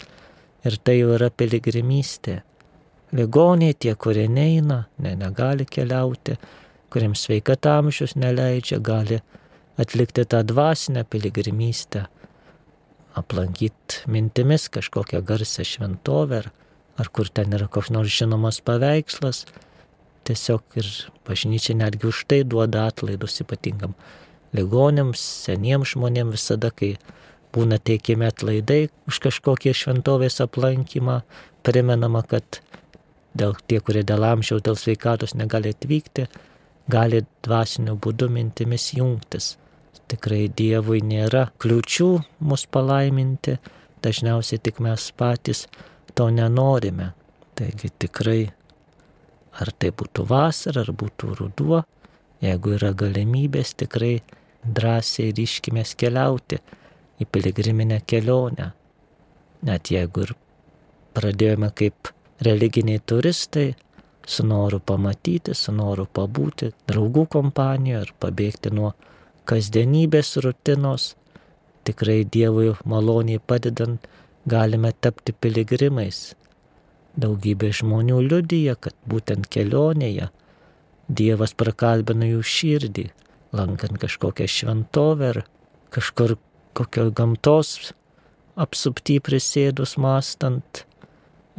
Ir 0.65 0.79
tai 0.83 0.99
jau 0.99 1.13
yra 1.15 1.29
piligrimystė. 1.31 2.41
Ligoniai 3.15 3.77
tie, 3.79 3.95
kurie 3.95 4.27
neina, 4.29 4.87
ne, 4.99 5.13
negali 5.15 5.67
keliauti, 5.69 6.39
kuriems 6.91 7.27
sveikata 7.27 7.77
amžius 7.79 8.17
neleidžia, 8.19 8.81
gali 8.83 9.21
atlikti 9.79 10.25
tą 10.25 10.41
dvasinę 10.43 11.05
piligrimystę, 11.05 12.07
aplankyti 13.15 14.09
mintimis 14.11 14.67
kažkokią 14.73 15.23
garsę 15.23 15.65
šventovę, 15.65 16.41
ar, 16.43 16.51
ar 16.99 17.13
kur 17.13 17.29
ten 17.29 17.55
yra 17.55 17.69
koks 17.69 17.93
nors 17.95 18.11
žinomas 18.17 18.59
paveikslas, 18.65 19.45
tiesiog 20.27 20.79
ir 20.81 20.89
bažnyčia 21.27 21.77
netgi 21.79 22.09
už 22.11 22.25
tai 22.31 22.43
duoda 22.45 22.87
atlaidus 22.91 23.41
ypatingam 23.45 23.95
ligonėms, 24.57 25.21
seniems 25.47 25.95
žmonėms 25.95 26.37
visada, 26.37 26.71
kai 26.71 26.95
būna 27.55 27.79
teikiami 27.79 28.29
atlaidai 28.29 28.81
už 29.09 29.21
kažkokį 29.27 29.75
šventovės 29.77 30.41
aplankymą, 30.45 31.21
primenama, 31.67 32.23
kad 32.23 32.61
dėl 33.37 33.57
tie, 33.69 33.81
kurie 33.85 34.05
dėl 34.07 34.25
amžiaus, 34.29 34.65
dėl 34.65 34.79
sveikatos 34.81 35.37
negali 35.37 35.73
atvykti, 35.75 36.27
gali 36.93 37.25
dvasiniu 37.45 37.97
būdu 38.01 38.29
mintimis 38.33 38.93
jungtis. 38.97 39.57
Tikrai 40.07 40.47
Dievui 40.55 41.01
nėra 41.03 41.49
kliučių 41.59 42.11
mus 42.47 42.67
palaiminti, 42.71 43.57
dažniausiai 44.07 44.63
tik 44.63 44.79
mes 44.85 45.09
patys 45.19 45.65
to 46.15 46.29
nenorime. 46.31 47.11
Taigi 47.59 47.91
tikrai, 48.05 48.53
ar 49.61 49.73
tai 49.73 49.93
būtų 49.97 50.27
vasara, 50.31 50.85
ar 50.85 50.93
būtų 50.93 51.37
ruduo, 51.41 51.83
jeigu 52.45 52.75
yra 52.77 52.93
galimybės, 52.93 53.75
tikrai 53.81 54.21
drąsiai 54.67 55.33
ryškimės 55.37 55.95
keliauti 55.99 56.61
į 57.21 57.29
piligriminę 57.33 58.03
kelionę. 58.07 58.73
Net 59.67 59.91
jeigu 59.91 60.27
ir 60.27 60.35
pradėjome 61.17 61.71
kaip 61.75 62.13
religiniai 62.45 63.01
turistai, 63.01 63.75
su 64.27 64.45
noru 64.47 64.81
pamatyti, 64.83 65.55
su 65.55 65.73
noru 65.73 66.07
pabūti 66.13 66.73
draugų 66.91 67.27
kompanijoje 67.31 68.01
ar 68.03 68.13
pabėgti 68.21 68.73
nuo 68.75 68.93
kasdienybės 69.47 70.35
rutinos, 70.43 71.15
tikrai 71.87 72.25
Dievui 72.25 72.73
maloniai 72.85 73.39
padedant 73.39 74.09
galime 74.47 74.91
tapti 75.01 75.33
piligrimais. 75.33 76.35
Daugybė 77.17 77.71
žmonių 77.73 78.21
liudyja, 78.29 78.77
kad 78.77 78.97
būtent 79.09 79.49
kelionėje 79.49 80.29
Dievas 81.07 81.55
prakalbina 81.55 82.27
jų 82.27 82.43
širdį, 82.43 83.05
lankant 83.55 84.01
kažkokią 84.03 84.49
šventovę 84.51 85.29
ar 85.31 85.39
kažkur 85.95 86.35
kokio 86.77 87.07
gamtos 87.15 87.93
apsupty 88.59 89.21
prisėdus 89.23 89.95
mastant, 90.03 90.83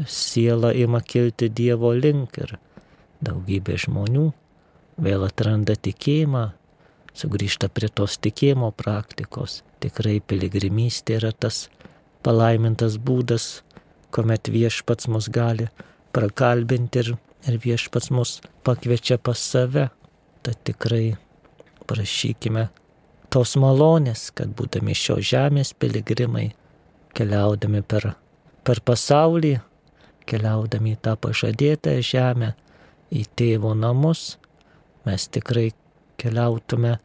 siela 0.05 0.73
ima 0.75 1.01
kilti 1.01 1.49
Dievo 1.49 1.93
link 1.95 2.37
ir 2.43 2.57
daugybė 3.23 3.77
žmonių 3.85 4.27
vėl 5.01 5.25
atranda 5.25 5.77
tikėjimą, 5.77 6.43
sugrįžta 7.17 7.69
prie 7.73 7.89
tos 7.89 8.17
tikėjimo 8.21 8.71
praktikos. 8.77 9.61
Tikrai 9.81 10.19
piligrimystė 10.21 11.17
yra 11.21 11.31
tas 11.33 11.67
palaimintas 12.25 12.97
būdas, 12.97 13.61
kuomet 14.17 14.49
viešpats 14.49 15.05
mus 15.13 15.27
gali 15.29 15.67
prakalbinti 16.17 17.03
ir, 17.03 17.13
ir 17.45 17.57
viešpats 17.61 18.09
mus 18.09 18.39
pakviečia 18.65 19.19
pas 19.21 19.37
save. 19.37 19.91
Tad 20.41 20.57
tikrai 20.65 21.11
prašykime 21.85 22.63
tos 23.29 23.53
malonės, 23.61 24.31
kad 24.33 24.55
būdami 24.57 24.95
šio 24.97 25.19
žemės 25.21 25.75
piligrimai, 25.77 26.47
keliaudami 27.13 27.83
per, 27.85 28.15
per 28.65 28.81
pasaulį, 28.81 29.57
keliaudami 30.25 30.95
į 30.95 31.01
tą 31.05 31.13
pažadėtą 31.21 31.93
žemę, 32.01 32.55
į 33.13 33.21
tėvo 33.37 33.75
namus, 33.77 34.39
mes 35.05 35.27
tikrai 35.29 35.69
keliautume 36.17 36.97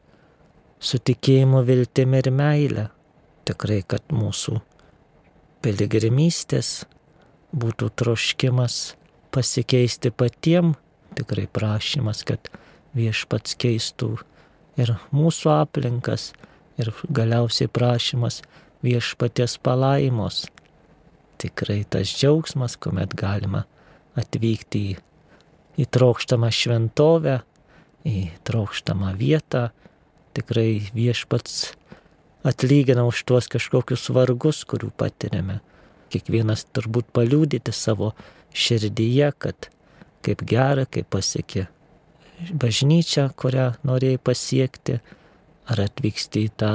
su 0.80 0.96
tikėjimu, 0.98 1.60
viltimi 1.68 2.24
ir 2.24 2.32
meile. 2.32 2.88
Tikrai, 3.44 3.82
kad 3.84 4.08
mūsų 4.14 4.56
piligrimystės 5.62 6.86
būtų 7.52 7.90
troškimas 7.96 8.94
pasikeisti 9.32 10.12
patiem, 10.12 10.74
tikrai 11.16 11.46
prašymas, 11.48 12.24
kad 12.28 12.50
viešpats 12.96 13.56
keistų 13.60 14.16
ir 14.80 14.94
mūsų 15.12 15.52
aplinkas, 15.54 16.32
ir 16.80 16.92
galiausiai 17.12 17.68
prašymas 17.68 18.40
viešpaties 18.84 19.58
palaimos. 19.62 20.46
Tikrai 21.42 21.82
tas 21.88 22.10
džiaugsmas, 22.12 22.76
kuomet 22.80 23.16
galima 23.18 23.64
atvykti 24.18 24.82
į, 24.92 24.96
į 25.82 25.88
trokštamą 25.92 26.50
šventovę, 26.52 27.40
į 28.06 28.30
trokštamą 28.46 29.14
vietą, 29.18 29.70
tikrai 30.36 30.82
viešpats 30.94 31.72
atlygina 32.46 33.04
už 33.06 33.24
tuos 33.28 33.48
kažkokius 33.50 34.08
vargus, 34.14 34.62
kurių 34.68 34.90
patiriame. 34.96 35.60
Kiekvienas 36.12 36.66
turbūt 36.76 37.08
paliūdyti 37.16 37.72
savo 37.72 38.12
širdyje, 38.52 39.30
kad 39.40 39.70
kaip 40.22 40.44
gera, 40.48 40.84
kaip 40.86 41.08
pasiekė 41.12 41.66
bažnyčią, 42.50 43.28
kurią 43.38 43.72
norėjai 43.86 44.20
pasiekti, 44.22 44.98
ar 45.70 45.84
atvyksti 45.86 46.46
į 46.46 46.52
tą 46.58 46.72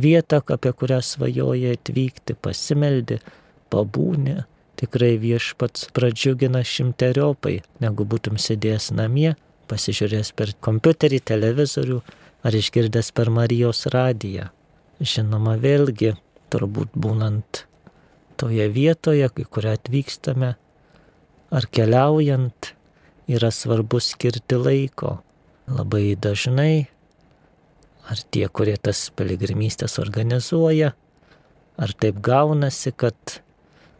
vietą, 0.00 0.40
apie 0.56 0.72
kurią 0.72 1.00
svajoji 1.04 1.74
atvykti, 1.74 2.36
pasimeldi, 2.40 3.20
pabūni, 3.72 4.40
tikrai 4.80 5.14
viešpats 5.20 5.90
pradžiugina 5.96 6.64
šimteriopai, 6.66 7.60
negu 7.84 8.06
būtum 8.08 8.40
sėdėjęs 8.40 8.90
namie, 8.96 9.34
pasižiūrėjęs 9.70 10.32
per 10.36 10.54
kompiuterį, 10.64 11.20
televizorių 11.32 12.00
ar 12.44 12.58
išgirdęs 12.58 13.12
per 13.16 13.30
Marijos 13.32 13.86
radiją. 13.92 14.50
Žinoma, 15.00 15.56
vėlgi, 15.60 16.14
turbūt 16.52 16.94
būnant 16.94 17.64
toje 18.36 18.68
vietoje, 18.68 19.28
kai 19.28 19.44
kurią 19.44 19.76
atvykstame, 19.78 20.54
ar 21.54 21.66
keliaujant, 21.70 22.74
yra 23.30 23.50
svarbu 23.50 24.00
skirti 24.00 24.58
laiko. 24.58 25.18
Labai 25.64 26.12
dažnai, 26.20 26.84
ar 28.10 28.20
tie, 28.30 28.44
kurie 28.52 28.76
tas 28.76 29.06
piligrimystės 29.16 29.96
organizuoja, 30.02 30.92
ar 31.80 31.94
taip 31.96 32.20
gaunasi, 32.20 32.92
kad 32.92 33.38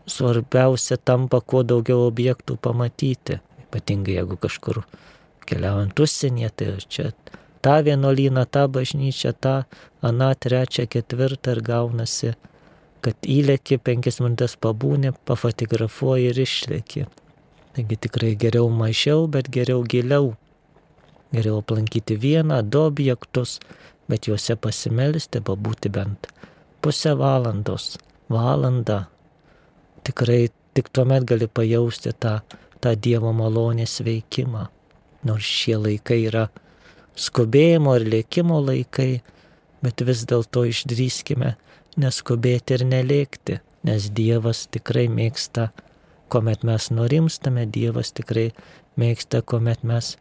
svarbiausia 0.06 0.98
tampa 1.00 1.40
kuo 1.40 1.62
daugiau 1.64 2.04
objektų 2.10 2.58
pamatyti. 2.60 3.40
Ypatingai 3.64 4.18
jeigu 4.18 4.36
kažkur 4.40 4.82
keliaujant 5.48 6.04
užsienyje, 6.04 6.50
tai 6.52 6.68
čia 6.88 7.08
tą 7.64 7.80
vienuolyną, 7.86 8.44
tą 8.44 8.68
bažnyčią, 8.68 9.32
tą, 9.40 9.54
aną, 10.04 10.34
trečią, 10.36 10.84
ketvirtą 10.92 11.56
ir 11.56 11.62
gaunasi, 11.64 12.34
kad 13.04 13.28
įlėki, 13.28 13.78
penkias 13.84 14.20
minutės 14.22 14.56
pabūni, 14.60 15.12
pafotografuoji 15.28 16.30
ir 16.32 16.40
išlėki. 16.44 17.06
Taigi 17.74 17.98
tikrai 18.06 18.34
geriau 18.38 18.70
mažiau, 18.72 19.26
bet 19.28 19.50
geriau 19.52 19.82
giliau. 19.84 20.32
Geriau 21.34 21.58
aplankyti 21.60 22.16
vieną, 22.20 22.62
du 22.62 22.84
objektus, 22.86 23.58
bet 24.08 24.28
juose 24.30 24.56
pasimelsti, 24.56 25.42
pabūti 25.42 25.90
bent 25.92 26.30
pusę 26.84 27.14
valandos, 27.16 27.98
valandą. 28.28 29.04
Tikrai 30.04 30.50
tik 30.76 30.90
tuomet 30.92 31.24
gali 31.24 31.46
pajausti 31.48 32.12
tą, 32.20 32.34
tą 32.84 32.92
Dievo 32.92 33.32
malonės 33.32 34.02
veikimą. 34.04 34.66
Nors 35.24 35.48
šie 35.48 35.78
laikai 35.80 36.18
yra 36.28 36.42
skubėjimo 37.16 37.94
ir 37.96 38.04
lėkimo 38.12 38.60
laikai, 38.66 39.22
bet 39.80 40.04
vis 40.04 40.26
dėlto 40.28 40.66
išdrįskime 40.68 41.54
neskubėti 42.00 42.78
ir 42.78 42.86
nelėkti, 42.88 43.60
nes 43.84 44.10
Dievas 44.10 44.66
tikrai 44.72 45.08
mėgsta 45.12 45.70
kuomet 46.34 46.64
mes 46.64 46.90
nurimstame, 46.90 47.62
Dievas 47.70 48.10
tikrai 48.10 48.48
mėgsta, 48.98 49.38
kuomet 49.46 49.84
mes 49.86 50.16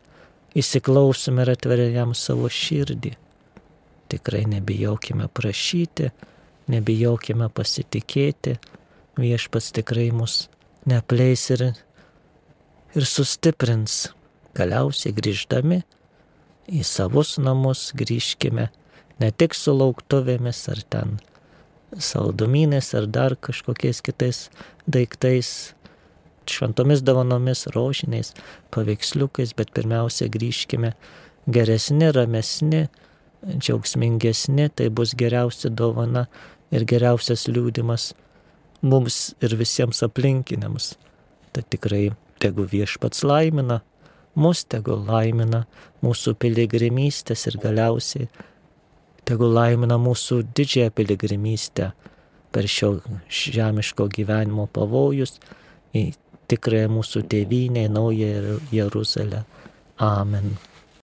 įsiklausome 0.53 1.41
ir 1.41 1.53
atveria 1.55 1.87
jam 1.95 2.13
savo 2.13 2.49
širdį. 2.53 3.15
Tikrai 4.13 4.43
nebijokime 4.51 5.25
prašyti, 5.33 6.11
nebijokime 6.69 7.49
pasitikėti, 7.49 8.59
viešpats 9.17 9.71
tikrai 9.79 10.11
mus 10.13 10.47
neapleis 10.85 11.47
ir, 11.55 11.65
ir 12.93 13.09
sustiprins. 13.09 14.11
Galiausiai 14.53 15.17
grįždami 15.17 15.81
į 16.69 16.85
savus 16.85 17.39
namus 17.41 17.89
grįžkime 17.97 18.69
ne 19.17 19.29
tik 19.33 19.57
su 19.57 19.73
lauktuvėmis 19.73 20.67
ar 20.69 20.85
ten 20.93 21.17
saldumynės 22.01 22.93
ar 22.97 23.07
dar 23.07 23.35
kažkokiais 23.35 24.01
kitais 24.05 24.47
daiktais, 24.89 25.73
šventomis 26.49 27.03
dovanomis, 27.05 27.67
rožiniais, 27.75 28.33
paveiksliukais, 28.73 29.53
bet 29.57 29.71
pirmiausia 29.75 30.27
grįžkime 30.31 30.93
geresni, 31.47 32.09
ramesni, 32.11 32.87
džiaugsmingesni, 33.47 34.69
tai 34.75 34.89
bus 34.89 35.13
geriausia 35.19 35.71
dovana 35.71 36.27
ir 36.71 36.85
geriausias 36.89 37.47
liūdimas 37.47 38.11
mums 38.83 39.33
ir 39.43 39.55
visiems 39.59 40.03
aplinkiniams. 40.05 40.93
Tai 41.53 41.63
tikrai 41.69 42.11
tegu 42.43 42.65
viešpats 42.67 43.23
laimina, 43.23 43.81
mus 44.35 44.63
tegu 44.65 44.97
laimina 44.97 45.63
mūsų 46.03 46.35
piligrimystės 46.41 47.47
ir 47.51 47.59
galiausiai 47.61 48.27
tegu 49.27 49.47
laimina 49.49 49.97
mūsų 50.01 50.41
didžiąją 50.55 50.91
piligrimystę 50.97 51.91
per 52.53 52.67
šio 52.69 52.97
žemiško 53.29 54.09
gyvenimo 54.13 54.67
pavojus 54.73 55.39
į 55.95 56.11
tikrąją 56.51 56.91
mūsų 56.97 57.23
tėvynę, 57.31 57.87
naują 57.89 58.59
Jeruzalę. 58.71 59.43
Amen. 59.97 60.55